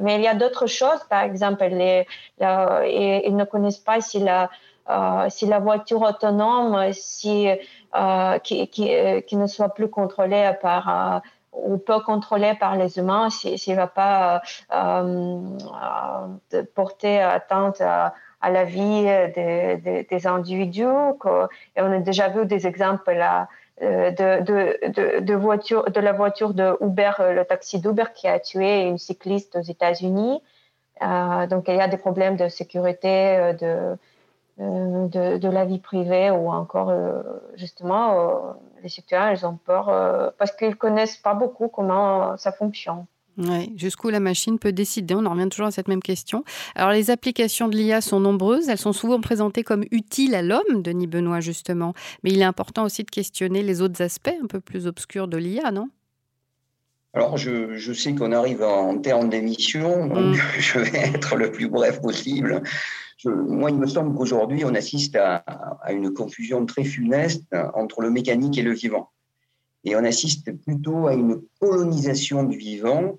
mais 0.00 0.16
il 0.16 0.22
y 0.22 0.28
a 0.28 0.34
d'autres 0.34 0.66
choses, 0.66 1.02
par 1.08 1.22
exemple, 1.22 1.64
ils 1.70 2.06
ne 2.40 3.44
connaissent 3.44 3.78
pas 3.78 4.00
si 4.00 4.20
la 4.20 4.50
euh, 4.90 5.26
si 5.28 5.44
la 5.46 5.58
voiture 5.58 6.00
autonome, 6.00 6.92
si, 6.92 7.46
euh, 7.94 8.38
qui, 8.38 8.68
qui, 8.68 9.36
ne 9.36 9.46
soit 9.46 9.74
plus 9.74 9.90
contrôlée 9.90 10.52
par 10.62 11.22
ou 11.52 11.76
peu 11.76 12.00
contrôlée 12.00 12.54
par 12.54 12.76
les 12.76 12.98
humains, 12.98 13.28
s'il 13.28 13.72
ne 13.72 13.76
va 13.76 13.86
pas 13.86 14.40
euh, 14.72 15.58
porter 16.74 17.20
atteinte 17.20 17.82
à, 17.82 18.14
la 18.50 18.64
vie 18.64 19.04
des, 19.34 20.06
des, 20.08 20.26
individus. 20.26 20.84
Et 21.76 21.82
on 21.82 21.92
a 21.92 21.98
déjà 21.98 22.28
vu 22.28 22.46
des 22.46 22.66
exemples 22.66 23.12
là, 23.12 23.48
de, 23.80 24.42
de, 24.42 25.20
de, 25.20 25.34
voiture, 25.34 25.90
de 25.90 26.00
la 26.00 26.12
voiture 26.12 26.54
de 26.54 26.76
Uber, 26.80 27.12
le 27.18 27.44
taxi 27.44 27.80
d'Uber 27.80 28.12
qui 28.14 28.26
a 28.28 28.40
tué 28.40 28.82
une 28.82 28.98
cycliste 28.98 29.56
aux 29.56 29.62
États-Unis. 29.62 30.42
donc 31.00 31.68
il 31.68 31.76
y 31.76 31.80
a 31.80 31.88
des 31.88 31.96
problèmes 31.96 32.36
de 32.36 32.48
sécurité, 32.48 33.54
de, 33.60 33.96
euh, 34.60 35.06
de, 35.38 35.48
la 35.48 35.64
vie 35.64 35.78
privée 35.78 36.32
ou 36.32 36.50
encore 36.50 36.90
euh, 36.90 37.22
justement 37.54 38.18
euh, 38.18 38.52
les 38.82 38.88
citoyens 38.88 39.30
ils 39.30 39.46
ont 39.46 39.56
peur 39.56 40.32
parce 40.36 40.50
qu'ils 40.50 40.74
connaissent 40.74 41.16
pas 41.16 41.34
beaucoup 41.34 41.68
comment 41.68 42.36
ça 42.36 42.50
fonctionne. 42.50 43.06
Oui, 43.38 43.72
jusqu'où 43.76 44.08
la 44.08 44.20
machine 44.20 44.58
peut 44.58 44.72
décider. 44.72 45.14
On 45.14 45.24
en 45.24 45.30
revient 45.32 45.48
toujours 45.48 45.68
à 45.68 45.70
cette 45.70 45.88
même 45.88 46.02
question. 46.02 46.44
Alors, 46.74 46.90
les 46.90 47.10
applications 47.10 47.68
de 47.68 47.76
l'IA 47.76 48.00
sont 48.00 48.20
nombreuses. 48.20 48.68
Elles 48.68 48.78
sont 48.78 48.92
souvent 48.92 49.20
présentées 49.20 49.62
comme 49.62 49.84
utiles 49.90 50.34
à 50.34 50.42
l'homme, 50.42 50.82
Denis 50.82 51.06
Benoît, 51.06 51.40
justement. 51.40 51.94
Mais 52.24 52.30
il 52.30 52.40
est 52.40 52.44
important 52.44 52.84
aussi 52.84 53.04
de 53.04 53.10
questionner 53.10 53.62
les 53.62 53.80
autres 53.80 54.02
aspects 54.02 54.34
un 54.42 54.46
peu 54.46 54.60
plus 54.60 54.86
obscurs 54.86 55.28
de 55.28 55.36
l'IA, 55.36 55.70
non? 55.70 55.88
Alors, 57.14 57.36
je, 57.36 57.92
sais 57.94 58.14
qu'on 58.14 58.32
arrive 58.32 58.62
en 58.62 58.98
termes 58.98 59.30
d'émission, 59.30 60.06
donc 60.06 60.36
mm. 60.36 60.40
je 60.58 60.78
vais 60.80 60.98
être 60.98 61.36
le 61.36 61.50
plus 61.50 61.68
bref 61.68 62.00
possible 62.00 62.62
moi, 63.24 63.70
il 63.70 63.78
me 63.78 63.86
semble 63.86 64.16
qu'aujourd'hui, 64.16 64.64
on 64.64 64.74
assiste 64.74 65.16
à, 65.16 65.44
une 65.90 66.12
confusion 66.12 66.64
très 66.66 66.84
funeste 66.84 67.54
entre 67.74 68.00
le 68.00 68.10
mécanique 68.10 68.58
et 68.58 68.62
le 68.62 68.72
vivant. 68.72 69.10
Et 69.84 69.96
on 69.96 70.04
assiste 70.04 70.52
plutôt 70.64 71.06
à 71.06 71.14
une 71.14 71.40
colonisation 71.60 72.44
du 72.44 72.56
vivant 72.56 73.18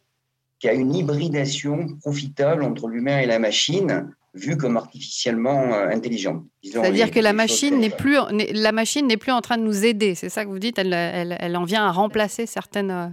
qu'à 0.60 0.74
une 0.74 0.94
hybridation 0.94 1.96
profitable 2.02 2.64
entre 2.64 2.88
l'humain 2.88 3.20
et 3.20 3.26
la 3.26 3.40
machine, 3.40 4.12
vue 4.34 4.58
comme 4.58 4.78
artificiellement 4.78 5.74
euh, 5.74 5.90
intelligente. 5.90 6.44
C'est-à-dire 6.64 7.12
que 7.12 7.20
la 7.20 7.34
machine 7.34 7.80
n'est 7.80 7.90
plus, 7.90 8.18
la 8.54 8.72
machine 8.72 9.08
n'est 9.08 9.18
plus 9.18 9.32
en 9.32 9.42
train 9.42 9.58
de 9.58 9.64
nous 9.64 9.86
aider. 9.86 10.16
C'est 10.16 10.30
ça 10.30 10.46
que 10.46 10.50
vous 10.50 10.60
dites. 10.60 10.78
Elle, 10.78 10.94
elle, 10.94 11.36
elle, 11.40 11.58
en 11.58 11.64
vient 11.64 11.86
à 11.86 11.92
remplacer 11.92 12.46
certaines. 12.46 12.92
Euh, 12.92 13.08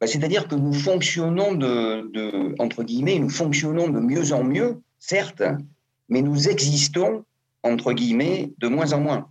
bah, 0.00 0.06
c'est-à-dire 0.06 0.46
que 0.46 0.54
nous 0.54 0.74
fonctionnons 0.74 1.54
de, 1.54 2.10
de, 2.12 2.54
entre 2.58 2.84
guillemets, 2.84 3.18
nous 3.18 3.30
fonctionnons 3.30 3.88
de 3.88 3.98
mieux 3.98 4.32
en 4.32 4.44
mieux, 4.44 4.80
certes, 4.98 5.42
mais 6.08 6.22
nous 6.22 6.48
existons 6.48 7.24
entre 7.62 7.92
guillemets 7.92 8.52
de 8.58 8.68
moins 8.68 8.92
en 8.92 9.00
moins. 9.00 9.28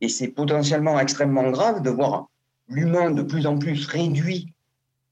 Et 0.00 0.08
c'est 0.08 0.28
potentiellement 0.28 1.00
extrêmement 1.00 1.50
grave 1.50 1.82
de 1.82 1.90
voir 1.90 2.28
l'humain 2.68 3.10
de 3.10 3.22
plus 3.22 3.46
en 3.46 3.58
plus 3.58 3.86
réduit 3.86 4.52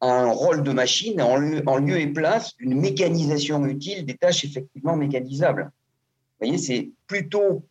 un 0.00 0.30
rôle 0.30 0.62
de 0.62 0.72
machine 0.72 1.20
en 1.20 1.36
lieu, 1.36 1.62
en 1.66 1.78
lieu 1.78 1.98
et 1.98 2.06
place 2.06 2.56
d'une 2.56 2.78
mécanisation 2.80 3.64
utile 3.66 4.06
des 4.06 4.14
tâches 4.14 4.44
effectivement 4.44 4.96
mécanisables. 4.96 5.64
Vous 5.64 6.46
voyez, 6.46 6.58
c'est 6.58 6.90
plutôt 7.06 7.64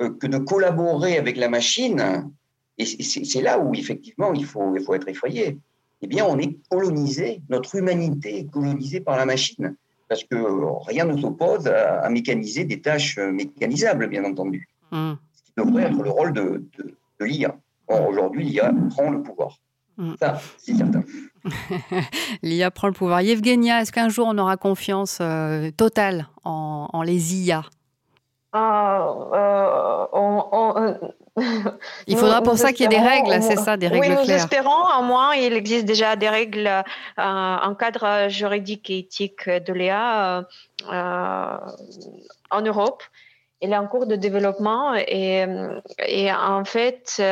euh, 0.00 0.10
que 0.10 0.26
de 0.26 0.38
collaborer 0.38 1.16
avec 1.16 1.36
la 1.36 1.48
machine, 1.48 2.30
et 2.78 2.84
c'est 2.84 3.42
là 3.42 3.58
où 3.58 3.74
effectivement 3.74 4.32
il 4.32 4.44
faut, 4.44 4.76
il 4.76 4.82
faut 4.82 4.94
être 4.94 5.08
effrayé. 5.08 5.58
Eh 6.02 6.06
bien, 6.06 6.24
on 6.24 6.38
est 6.38 6.58
colonisé, 6.68 7.42
notre 7.48 7.74
humanité 7.74 8.38
est 8.38 8.50
colonisée 8.50 9.00
par 9.00 9.16
la 9.16 9.26
machine, 9.26 9.76
parce 10.08 10.24
que 10.24 10.36
rien 10.86 11.04
ne 11.04 11.20
s'oppose 11.20 11.66
à, 11.66 12.08
mécaniser 12.08 12.64
des 12.64 12.80
tâches 12.80 13.18
mécanisables, 13.18 14.08
bien 14.08 14.24
entendu. 14.24 14.68
Mmh. 14.90 15.12
Ce 15.34 15.42
qui 15.42 15.52
devrait 15.56 15.84
être 15.84 16.02
le 16.02 16.10
rôle 16.10 16.32
de, 16.32 16.64
de, 16.78 16.94
de 17.20 17.24
l'IA. 17.24 17.56
Or, 17.88 18.08
aujourd'hui, 18.08 18.44
l'IA 18.44 18.72
prend 18.90 19.10
le 19.10 19.22
pouvoir. 19.22 19.58
Mm. 19.98 20.14
Ça, 20.18 20.40
c'est 20.56 20.74
certain. 20.74 21.02
L'IA 22.42 22.70
prend 22.70 22.88
le 22.88 22.92
pouvoir. 22.92 23.20
Yevgenia, 23.20 23.82
est-ce 23.82 23.92
qu'un 23.92 24.08
jour 24.08 24.26
on 24.28 24.38
aura 24.38 24.56
confiance 24.56 25.18
euh, 25.20 25.70
totale 25.70 26.28
en, 26.44 27.02
les 27.04 27.34
IA 27.36 27.62
ah, 28.54 29.06
euh, 29.34 30.94
il 32.06 32.16
faudra 32.16 32.40
pour 32.40 32.56
ça 32.56 32.72
qu'il 32.72 32.80
y 32.80 32.84
ait 32.86 32.98
des 32.98 33.06
règles, 33.06 33.42
c'est 33.42 33.58
ça, 33.58 33.76
des 33.76 33.88
règles 33.88 34.06
oui, 34.08 34.16
nous 34.24 34.30
espérons, 34.32 34.86
à 34.86 35.02
moins 35.02 35.34
il 35.34 35.52
existe 35.52 35.84
déjà 35.84 36.16
des 36.16 36.30
règles, 36.30 36.66
euh, 36.66 36.82
un 37.16 37.76
cadre 37.78 38.28
juridique 38.30 38.88
et 38.88 39.00
éthique 39.00 39.50
de 39.50 39.72
l'IA 39.74 40.46
en 40.90 42.62
Europe. 42.62 43.02
Il 43.60 43.72
est 43.72 43.76
en 43.76 43.86
cours 43.86 44.06
de 44.06 44.16
développement 44.16 44.94
et, 44.94 45.44
et 46.06 46.32
en 46.32 46.64
fait, 46.64 47.22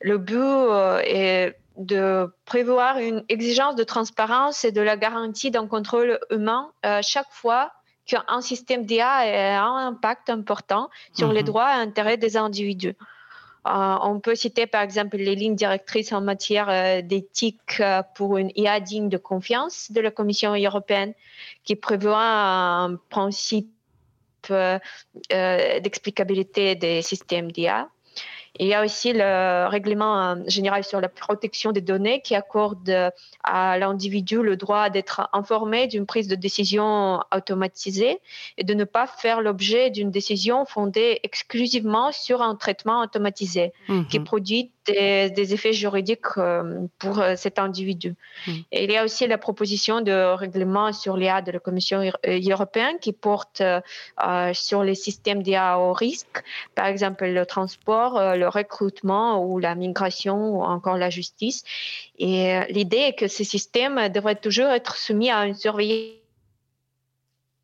le 0.00 0.18
but 0.18 1.04
est 1.06 1.56
de 1.76 2.32
prévoir 2.44 2.98
une 2.98 3.24
exigence 3.28 3.74
de 3.74 3.84
transparence 3.84 4.64
et 4.64 4.72
de 4.72 4.80
la 4.80 4.96
garantie 4.96 5.50
d'un 5.50 5.66
contrôle 5.66 6.20
humain 6.30 6.70
euh, 6.86 7.00
chaque 7.02 7.30
fois 7.30 7.72
qu'un 8.06 8.40
système 8.40 8.84
d'IA 8.84 9.08
a 9.08 9.62
un 9.62 9.88
impact 9.88 10.28
important 10.30 10.90
sur 11.14 11.32
les 11.32 11.40
mhm. 11.40 11.46
droits 11.46 11.70
et 11.70 11.80
intérêts 11.80 12.18
des 12.18 12.36
individus. 12.36 12.94
Euh, 13.66 13.96
on 14.02 14.20
peut 14.20 14.34
citer 14.34 14.66
par 14.66 14.82
exemple 14.82 15.16
les 15.16 15.34
lignes 15.34 15.54
directrices 15.54 16.12
en 16.12 16.20
matière 16.20 16.68
euh, 16.68 17.00
d'éthique 17.00 17.82
pour 18.14 18.36
une 18.36 18.50
IA 18.56 18.78
digne 18.80 19.08
de 19.08 19.16
confiance 19.16 19.90
de 19.90 20.02
la 20.02 20.10
Commission 20.10 20.54
européenne 20.54 21.14
qui 21.64 21.74
prévoit 21.74 22.22
un 22.22 22.96
principe 23.08 23.70
d'explicabilité 25.30 26.74
des 26.74 27.00
systèmes 27.00 27.50
d'IA 27.50 27.88
il 28.60 28.68
y 28.68 28.74
a 28.74 28.84
aussi 28.84 29.12
le 29.12 29.66
règlement 29.68 30.20
euh, 30.20 30.34
général 30.46 30.84
sur 30.84 31.00
la 31.00 31.08
protection 31.08 31.72
des 31.72 31.80
données 31.80 32.20
qui 32.22 32.34
accorde 32.34 32.88
euh, 32.88 33.10
à 33.42 33.78
l'individu 33.78 34.42
le 34.42 34.56
droit 34.56 34.90
d'être 34.90 35.28
informé 35.32 35.88
d'une 35.88 36.06
prise 36.06 36.28
de 36.28 36.36
décision 36.36 37.20
automatisée 37.34 38.20
et 38.56 38.64
de 38.64 38.74
ne 38.74 38.84
pas 38.84 39.06
faire 39.06 39.40
l'objet 39.40 39.90
d'une 39.90 40.10
décision 40.10 40.64
fondée 40.66 41.18
exclusivement 41.24 42.12
sur 42.12 42.42
un 42.42 42.54
traitement 42.54 43.02
automatisé 43.02 43.72
qui 44.08 44.18
mhm. 44.18 44.24
produit 44.24 44.70
des, 44.86 45.54
effets 45.54 45.72
juridiques 45.72 46.36
euh, 46.36 46.86
pour 46.98 47.18
euh, 47.20 47.34
cet 47.36 47.58
individu. 47.58 48.14
Et 48.72 48.84
il 48.84 48.90
y 48.90 48.96
a 48.96 49.04
aussi 49.04 49.26
la 49.26 49.38
proposition 49.38 50.00
de 50.00 50.34
règlement 50.34 50.92
sur 50.92 51.16
l'IA 51.16 51.42
de 51.42 51.52
la 51.52 51.58
Commission 51.58 52.00
euh, 52.00 52.40
européenne 52.50 52.96
qui 53.00 53.12
porte 53.12 53.62
sur 54.52 54.82
les 54.82 54.94
systèmes 54.94 55.42
d'IA 55.42 55.78
au 55.78 55.92
risque, 55.92 56.42
par 56.74 56.86
exemple 56.86 57.26
le 57.26 57.46
transport, 57.46 58.36
le 58.36 58.48
recrutement 58.48 59.44
ou 59.44 59.58
la 59.58 59.74
migration 59.74 60.56
ou 60.56 60.62
encore 60.62 60.96
la 60.96 61.10
justice. 61.10 61.64
Et 62.18 62.58
l'idée 62.70 63.08
est 63.08 63.18
que 63.18 63.28
ces 63.28 63.44
systèmes 63.44 64.08
devraient 64.08 64.36
toujours 64.36 64.68
être 64.68 64.96
soumis 64.96 65.30
à 65.30 65.46
une 65.46 65.54
surveillance 65.54 66.23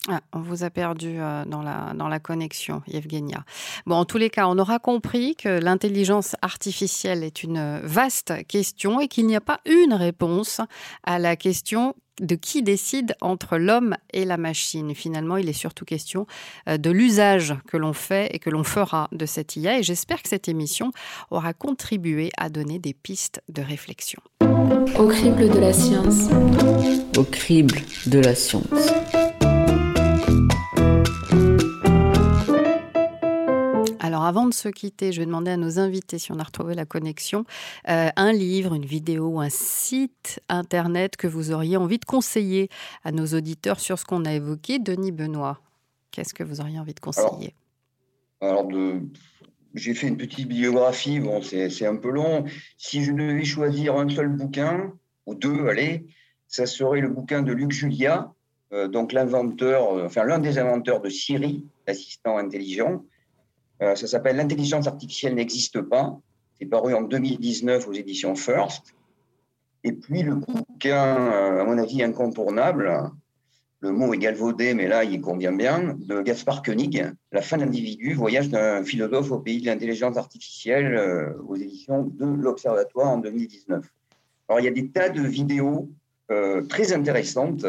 ah, 0.08 0.20
on 0.32 0.40
vous 0.40 0.64
a 0.64 0.70
perdu 0.70 1.16
euh, 1.18 1.44
dans, 1.44 1.62
la, 1.62 1.92
dans 1.94 2.08
la 2.08 2.18
connexion, 2.18 2.82
Yevgenia. 2.86 3.44
Bon, 3.84 3.96
en 3.96 4.06
tous 4.06 4.16
les 4.16 4.30
cas, 4.30 4.46
on 4.46 4.58
aura 4.58 4.78
compris 4.78 5.36
que 5.36 5.60
l'intelligence 5.60 6.36
artificielle 6.40 7.22
est 7.22 7.42
une 7.42 7.80
vaste 7.82 8.46
question 8.46 9.00
et 9.00 9.08
qu'il 9.08 9.26
n'y 9.26 9.36
a 9.36 9.42
pas 9.42 9.60
une 9.66 9.92
réponse 9.92 10.62
à 11.04 11.18
la 11.18 11.36
question 11.36 11.94
de 12.20 12.34
qui 12.34 12.62
décide 12.62 13.14
entre 13.20 13.58
l'homme 13.58 13.94
et 14.12 14.24
la 14.24 14.36
machine. 14.36 14.94
Finalement, 14.94 15.36
il 15.36 15.48
est 15.48 15.54
surtout 15.54 15.84
question 15.84 16.26
euh, 16.68 16.78
de 16.78 16.90
l'usage 16.90 17.54
que 17.66 17.76
l'on 17.76 17.92
fait 17.92 18.34
et 18.34 18.38
que 18.38 18.50
l'on 18.50 18.64
fera 18.64 19.08
de 19.12 19.26
cette 19.26 19.56
IA. 19.56 19.78
Et 19.78 19.82
j'espère 19.82 20.22
que 20.22 20.28
cette 20.28 20.48
émission 20.48 20.92
aura 21.30 21.52
contribué 21.52 22.30
à 22.38 22.48
donner 22.48 22.78
des 22.78 22.94
pistes 22.94 23.42
de 23.48 23.62
réflexion. 23.62 24.20
Au 24.98 25.08
crible 25.08 25.48
de 25.48 25.58
la 25.58 25.72
science. 25.72 26.28
Au 27.16 27.24
crible 27.24 27.76
de 28.06 28.18
la 28.18 28.34
science. 28.34 29.10
Avant 34.30 34.46
de 34.46 34.54
se 34.54 34.68
quitter, 34.68 35.10
je 35.10 35.18
vais 35.18 35.26
demander 35.26 35.50
à 35.50 35.56
nos 35.56 35.80
invités 35.80 36.20
si 36.20 36.30
on 36.30 36.38
a 36.38 36.44
retrouvé 36.44 36.76
la 36.76 36.84
connexion, 36.84 37.44
euh, 37.88 38.10
un 38.14 38.32
livre, 38.32 38.74
une 38.74 38.84
vidéo, 38.84 39.40
un 39.40 39.48
site 39.50 40.40
internet 40.48 41.16
que 41.16 41.26
vous 41.26 41.50
auriez 41.50 41.76
envie 41.76 41.98
de 41.98 42.04
conseiller 42.04 42.68
à 43.02 43.10
nos 43.10 43.26
auditeurs 43.26 43.80
sur 43.80 43.98
ce 43.98 44.04
qu'on 44.04 44.24
a 44.24 44.32
évoqué. 44.32 44.78
Denis 44.78 45.10
Benoît, 45.10 45.58
qu'est-ce 46.12 46.32
que 46.32 46.44
vous 46.44 46.60
auriez 46.60 46.78
envie 46.78 46.94
de 46.94 47.00
conseiller? 47.00 47.54
Alors, 48.40 48.68
j'ai 49.74 49.94
fait 49.94 50.06
une 50.06 50.16
petite 50.16 50.46
biographie, 50.46 51.18
bon, 51.18 51.42
c'est 51.42 51.86
un 51.86 51.96
peu 51.96 52.10
long. 52.10 52.44
Si 52.78 53.02
je 53.02 53.10
devais 53.10 53.42
choisir 53.42 53.96
un 53.96 54.08
seul 54.08 54.28
bouquin, 54.28 54.92
ou 55.26 55.34
deux, 55.34 55.66
allez, 55.66 56.06
ça 56.46 56.66
serait 56.66 57.00
le 57.00 57.08
bouquin 57.08 57.42
de 57.42 57.52
Luc 57.52 57.72
Julia, 57.72 58.32
euh, 58.72 58.86
donc 58.86 59.12
l'inventeur, 59.12 59.92
euh, 59.92 60.06
enfin 60.06 60.22
l'un 60.22 60.38
des 60.38 60.60
inventeurs 60.60 61.00
de 61.00 61.08
Siri, 61.08 61.64
l'assistant 61.88 62.36
intelligent. 62.38 63.02
Euh, 63.82 63.94
ça 63.94 64.06
s'appelle 64.06 64.36
L'intelligence 64.36 64.86
artificielle 64.86 65.34
n'existe 65.34 65.80
pas. 65.80 66.18
C'est 66.58 66.66
paru 66.66 66.94
en 66.94 67.02
2019 67.02 67.88
aux 67.88 67.92
éditions 67.92 68.34
First. 68.34 68.94
Et 69.82 69.92
puis 69.92 70.22
le 70.22 70.34
bouquin, 70.34 71.32
euh, 71.32 71.62
à 71.62 71.64
mon 71.64 71.78
avis, 71.78 72.02
incontournable, 72.02 73.10
le 73.80 73.92
mot 73.92 74.12
est 74.12 74.18
galvaudé, 74.18 74.74
mais 74.74 74.86
là, 74.86 75.04
il 75.04 75.22
convient 75.22 75.52
bien, 75.52 75.96
de 75.98 76.20
Gaspard 76.20 76.62
Koenig, 76.62 77.02
La 77.32 77.40
fin 77.40 77.56
de 77.56 77.64
l'individu, 77.64 78.12
voyage 78.12 78.50
d'un 78.50 78.84
philosophe 78.84 79.30
au 79.30 79.38
pays 79.38 79.62
de 79.62 79.66
l'intelligence 79.66 80.18
artificielle 80.18 80.94
euh, 80.94 81.32
aux 81.48 81.56
éditions 81.56 82.02
de 82.02 82.26
l'Observatoire 82.26 83.08
en 83.08 83.18
2019. 83.18 83.86
Alors, 84.48 84.60
il 84.60 84.64
y 84.64 84.68
a 84.68 84.72
des 84.72 84.88
tas 84.88 85.08
de 85.08 85.22
vidéos 85.22 85.88
très 86.68 86.92
intéressantes 86.92 87.66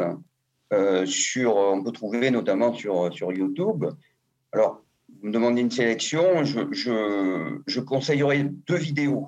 sur, 1.06 1.56
on 1.56 1.84
peut 1.84 1.92
trouver 1.92 2.30
notamment 2.30 2.74
sur, 2.74 3.12
sur 3.12 3.34
YouTube. 3.34 3.86
Alors, 4.52 4.81
vous 5.22 5.28
me 5.28 5.34
demandez 5.34 5.62
une 5.62 5.72
sélection, 5.72 6.44
je, 6.44 6.62
je, 7.68 7.80
conseillerais 7.80 8.44
deux 8.44 8.78
vidéos. 8.78 9.28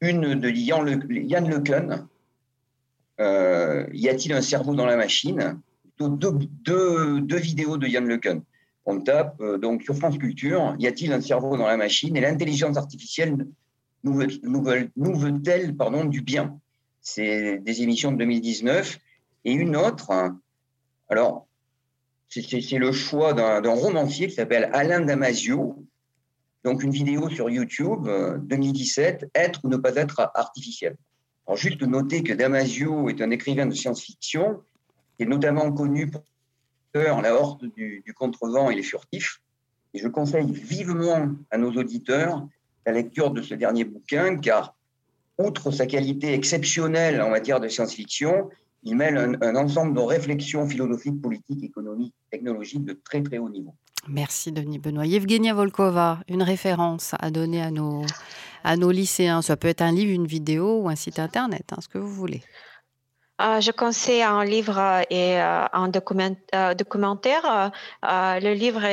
Une 0.00 0.34
de 0.34 0.50
Yann, 0.50 0.84
Le, 0.84 1.56
LeCun, 1.56 2.08
euh, 3.20 3.86
Y 3.92 4.08
a-t-il 4.08 4.32
un 4.32 4.40
cerveau 4.40 4.74
dans 4.74 4.86
la 4.86 4.96
machine? 4.96 5.60
Deux, 5.98 7.20
deux, 7.20 7.36
vidéos 7.36 7.76
de 7.76 7.86
Yann 7.86 8.06
LeCun. 8.06 8.42
On 8.84 9.00
tape 9.00 9.40
euh, 9.40 9.58
donc 9.58 9.82
sur 9.82 9.94
France 9.94 10.18
Culture, 10.18 10.74
Y 10.80 10.88
a-t-il 10.88 11.12
un 11.12 11.20
cerveau 11.20 11.56
dans 11.56 11.68
la 11.68 11.76
machine? 11.76 12.16
Et 12.16 12.20
l'intelligence 12.20 12.76
artificielle 12.76 13.46
nous 14.02 14.14
veut-elle 14.14 15.76
du 16.08 16.20
bien? 16.20 16.58
C'est 17.00 17.58
des 17.58 17.82
émissions 17.82 18.10
de 18.10 18.16
2019. 18.16 18.98
Et 19.44 19.52
une 19.52 19.76
autre, 19.76 20.10
alors 21.08 21.46
c'est 22.28 22.78
le 22.78 22.92
choix 22.92 23.32
d'un 23.32 23.74
romancier 23.74 24.28
qui 24.28 24.34
s'appelle 24.34 24.70
Alain 24.72 25.00
Damasio. 25.00 25.84
Donc, 26.64 26.82
une 26.82 26.90
vidéo 26.90 27.28
sur 27.28 27.50
YouTube 27.50 28.08
2017, 28.42 29.24
euh, 29.24 29.26
Être 29.34 29.60
ou 29.64 29.68
ne 29.68 29.76
pas 29.76 29.94
être 29.96 30.30
artificiel. 30.34 30.96
Alors, 31.46 31.58
juste 31.58 31.82
noter 31.82 32.22
que 32.22 32.32
Damasio 32.32 33.10
est 33.10 33.20
un 33.20 33.30
écrivain 33.30 33.66
de 33.66 33.74
science-fiction 33.74 34.62
qui 35.16 35.24
est 35.24 35.26
notamment 35.26 35.70
connu 35.72 36.10
pour 36.10 36.24
La 36.94 37.34
Horte 37.34 37.64
du, 37.64 38.02
du 38.04 38.14
Contrevent 38.14 38.70
et 38.70 38.74
les 38.74 38.82
Furtifs. 38.82 39.42
Et 39.92 39.98
je 39.98 40.08
conseille 40.08 40.50
vivement 40.50 41.28
à 41.50 41.58
nos 41.58 41.72
auditeurs 41.72 42.46
la 42.86 42.92
lecture 42.92 43.30
de 43.30 43.42
ce 43.42 43.54
dernier 43.54 43.84
bouquin, 43.84 44.38
car 44.38 44.74
outre 45.38 45.70
sa 45.70 45.86
qualité 45.86 46.32
exceptionnelle 46.32 47.20
en 47.20 47.30
matière 47.30 47.60
de 47.60 47.68
science-fiction, 47.68 48.50
il 48.84 48.96
mêle 48.96 49.38
un, 49.40 49.56
ensemble 49.56 49.94
de 49.94 50.00
réflexions 50.00 50.68
philosophiques, 50.68 51.20
politiques, 51.20 51.64
économiques, 51.64 52.14
technologiques 52.30 52.84
de 52.84 52.92
très 53.04 53.22
très 53.22 53.38
haut 53.38 53.48
niveau. 53.48 53.74
Merci 54.06 54.52
Denis 54.52 54.78
Benoît. 54.78 55.06
Evgenia 55.06 55.54
Volkova, 55.54 56.20
une 56.28 56.42
référence 56.42 57.14
à 57.18 57.30
donner 57.30 57.62
à 57.62 57.70
nos, 57.70 58.02
à 58.62 58.76
nos 58.76 58.90
lycéens. 58.90 59.40
Ça 59.40 59.56
peut 59.56 59.68
être 59.68 59.82
un 59.82 59.92
livre, 59.92 60.12
une 60.12 60.26
vidéo 60.26 60.82
ou 60.82 60.88
un 60.88 60.96
site 60.96 61.18
internet, 61.18 61.64
hein, 61.72 61.78
ce 61.80 61.88
que 61.88 61.98
vous 61.98 62.12
voulez. 62.12 62.42
Euh, 63.42 63.60
je 63.60 63.72
conseille 63.72 64.22
un 64.22 64.44
livre 64.44 64.78
et 65.10 65.40
euh, 65.40 65.64
un 65.72 65.90
euh, 65.90 66.74
documentaire. 66.74 67.72
le 68.02 68.52
livre 68.52 68.84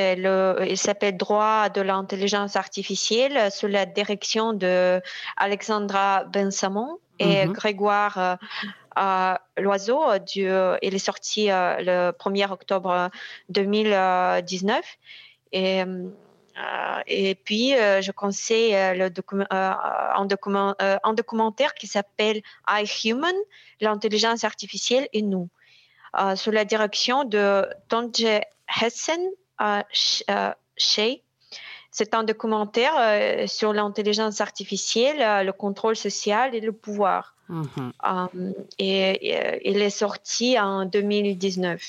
il 0.66 0.78
s'appelle 0.78 1.16
Droit 1.16 1.70
de 1.70 1.82
l'intelligence 1.82 2.56
artificielle 2.56 3.52
sous 3.52 3.68
la 3.68 3.86
direction 3.86 4.54
de 4.54 5.00
Alexandra 5.38 6.24
Bensamon 6.24 6.98
et 7.20 7.46
mhm. 7.46 7.54
Grégoire 7.54 8.40
Loiseau. 9.58 10.02
il 10.36 10.96
est 10.96 11.00
sorti 11.00 11.48
le 11.48 12.12
1er 12.12 12.52
octobre 12.52 13.10
2019. 13.50 14.84
Et 17.08 17.32
euh, 17.32 17.34
puis, 17.46 17.76
euh, 17.76 18.02
je 18.02 18.12
conseille 18.12 18.76
euh, 18.76 18.94
le 18.94 19.12
un, 19.50 20.26
document, 20.26 20.76
un, 20.80 21.14
documentaire 21.14 21.74
qui 21.74 21.88
s'appelle 21.88 22.42
I 22.68 22.86
Human, 23.06 23.36
l'intelligence 23.80 24.44
artificielle 24.44 25.08
et 25.14 25.22
nous, 25.22 25.50
sous 26.36 26.52
la 26.52 26.66
direction 26.66 27.24
de 27.24 27.66
Tonje 27.88 28.42
Hessen 28.82 29.22
Shea. 29.94 31.22
C'est 31.92 32.14
un 32.14 32.24
documentaire 32.24 32.94
sur 33.50 33.74
l'intelligence 33.74 34.40
artificielle, 34.42 35.46
le 35.46 35.52
contrôle 35.52 35.96
social 35.96 36.56
et 36.56 36.62
le 36.62 36.72
pouvoir. 36.72 37.36
Mm-hmm. 37.50 38.54
et 38.80 39.70
il 39.70 39.82
est 39.82 39.90
sorti 39.90 40.58
en 40.58 40.86
2019 40.86 41.82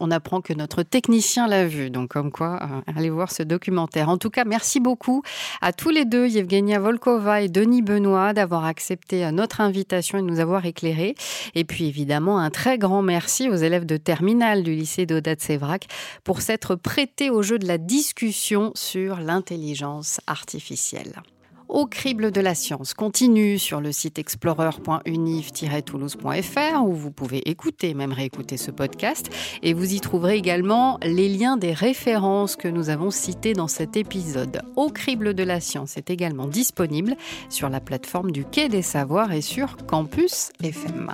on 0.00 0.10
apprend 0.10 0.40
que 0.40 0.52
notre 0.52 0.82
technicien 0.82 1.46
l'a 1.48 1.66
vu, 1.66 1.90
donc 1.90 2.10
comme 2.10 2.30
quoi, 2.30 2.60
euh, 2.62 2.92
allez 2.96 3.10
voir 3.10 3.30
ce 3.32 3.42
documentaire. 3.42 4.08
En 4.08 4.18
tout 4.18 4.30
cas, 4.30 4.44
merci 4.44 4.80
beaucoup 4.80 5.22
à 5.60 5.72
tous 5.72 5.90
les 5.90 6.04
deux, 6.04 6.28
Yevgenia 6.28 6.78
Volkova 6.78 7.42
et 7.42 7.48
Denis 7.48 7.82
Benoît, 7.82 8.32
d'avoir 8.32 8.64
accepté 8.64 9.24
euh, 9.24 9.30
notre 9.30 9.60
invitation 9.60 10.18
et 10.18 10.22
de 10.22 10.26
nous 10.26 10.40
avoir 10.40 10.66
éclairés. 10.66 11.14
Et 11.54 11.64
puis 11.64 11.86
évidemment, 11.86 12.38
un 12.38 12.50
très 12.50 12.78
grand 12.78 13.02
merci 13.02 13.48
aux 13.48 13.56
élèves 13.56 13.86
de 13.86 13.96
terminale 13.96 14.62
du 14.62 14.74
lycée 14.74 15.06
d'Audat-Sévrac 15.06 15.86
pour 16.24 16.40
s'être 16.40 16.74
prêtés 16.74 17.30
au 17.30 17.42
jeu 17.42 17.58
de 17.58 17.66
la 17.66 17.78
discussion 17.78 18.72
sur 18.74 19.20
l'intelligence 19.20 20.20
artificielle 20.26 21.22
au 21.68 21.86
crible 21.86 22.30
de 22.30 22.40
la 22.40 22.54
science 22.54 22.94
continue 22.94 23.58
sur 23.58 23.80
le 23.80 23.92
site 23.92 24.18
explorer.univ-toulouse.fr 24.18 26.84
où 26.84 26.92
vous 26.92 27.10
pouvez 27.10 27.48
écouter, 27.48 27.94
même 27.94 28.12
réécouter 28.12 28.56
ce 28.56 28.70
podcast. 28.70 29.30
Et 29.62 29.72
vous 29.72 29.94
y 29.94 30.00
trouverez 30.00 30.36
également 30.36 30.98
les 31.02 31.28
liens 31.28 31.56
des 31.56 31.72
références 31.72 32.56
que 32.56 32.68
nous 32.68 32.90
avons 32.90 33.10
citées 33.10 33.54
dans 33.54 33.68
cet 33.68 33.96
épisode. 33.96 34.62
Au 34.76 34.88
crible 34.88 35.34
de 35.34 35.42
la 35.42 35.60
science 35.60 35.96
est 35.96 36.10
également 36.10 36.46
disponible 36.46 37.16
sur 37.48 37.68
la 37.68 37.80
plateforme 37.80 38.30
du 38.30 38.44
Quai 38.44 38.68
des 38.68 38.82
Savoirs 38.82 39.32
et 39.32 39.40
sur 39.40 39.76
Campus 39.86 40.50
FM. 40.62 41.12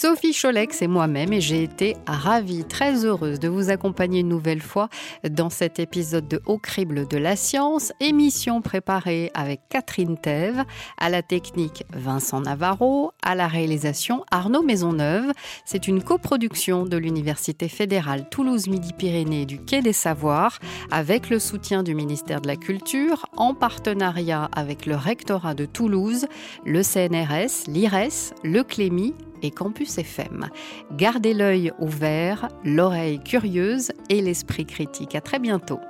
Sophie 0.00 0.32
Cholex 0.32 0.80
et 0.80 0.86
moi-même 0.86 1.30
et 1.34 1.42
j'ai 1.42 1.62
été 1.62 1.94
ravie, 2.06 2.64
très 2.64 3.04
heureuse 3.04 3.38
de 3.38 3.48
vous 3.48 3.68
accompagner 3.68 4.20
une 4.20 4.28
nouvelle 4.28 4.62
fois 4.62 4.88
dans 5.28 5.50
cet 5.50 5.78
épisode 5.78 6.26
de 6.26 6.40
Au 6.46 6.56
crible 6.56 7.06
de 7.06 7.18
la 7.18 7.36
science, 7.36 7.92
émission 8.00 8.62
préparée 8.62 9.30
avec 9.34 9.60
Catherine 9.68 10.16
Thève, 10.16 10.64
à 10.96 11.10
la 11.10 11.22
technique 11.22 11.84
Vincent 11.92 12.40
Navarro, 12.40 13.12
à 13.22 13.34
la 13.34 13.46
réalisation 13.46 14.24
Arnaud 14.30 14.62
Maisonneuve. 14.62 15.32
C'est 15.66 15.86
une 15.86 16.02
coproduction 16.02 16.86
de 16.86 16.96
l'Université 16.96 17.68
fédérale 17.68 18.26
Toulouse-Midi-Pyrénées 18.30 19.44
du 19.44 19.58
Quai 19.62 19.82
des 19.82 19.92
Savoirs 19.92 20.60
avec 20.90 21.28
le 21.28 21.38
soutien 21.38 21.82
du 21.82 21.94
ministère 21.94 22.40
de 22.40 22.48
la 22.48 22.56
Culture 22.56 23.26
en 23.36 23.52
partenariat 23.52 24.48
avec 24.56 24.86
le 24.86 24.96
rectorat 24.96 25.52
de 25.52 25.66
Toulouse, 25.66 26.24
le 26.64 26.82
CNRS, 26.82 27.68
l'IRES, 27.68 28.32
le 28.42 28.62
Clémy 28.62 29.14
et 29.42 29.50
Campus 29.50 29.98
FM. 29.98 30.48
Gardez 30.92 31.34
l'œil 31.34 31.72
ouvert, 31.78 32.48
l'oreille 32.64 33.20
curieuse 33.20 33.92
et 34.08 34.20
l'esprit 34.20 34.66
critique. 34.66 35.14
À 35.14 35.20
très 35.20 35.38
bientôt. 35.38 35.80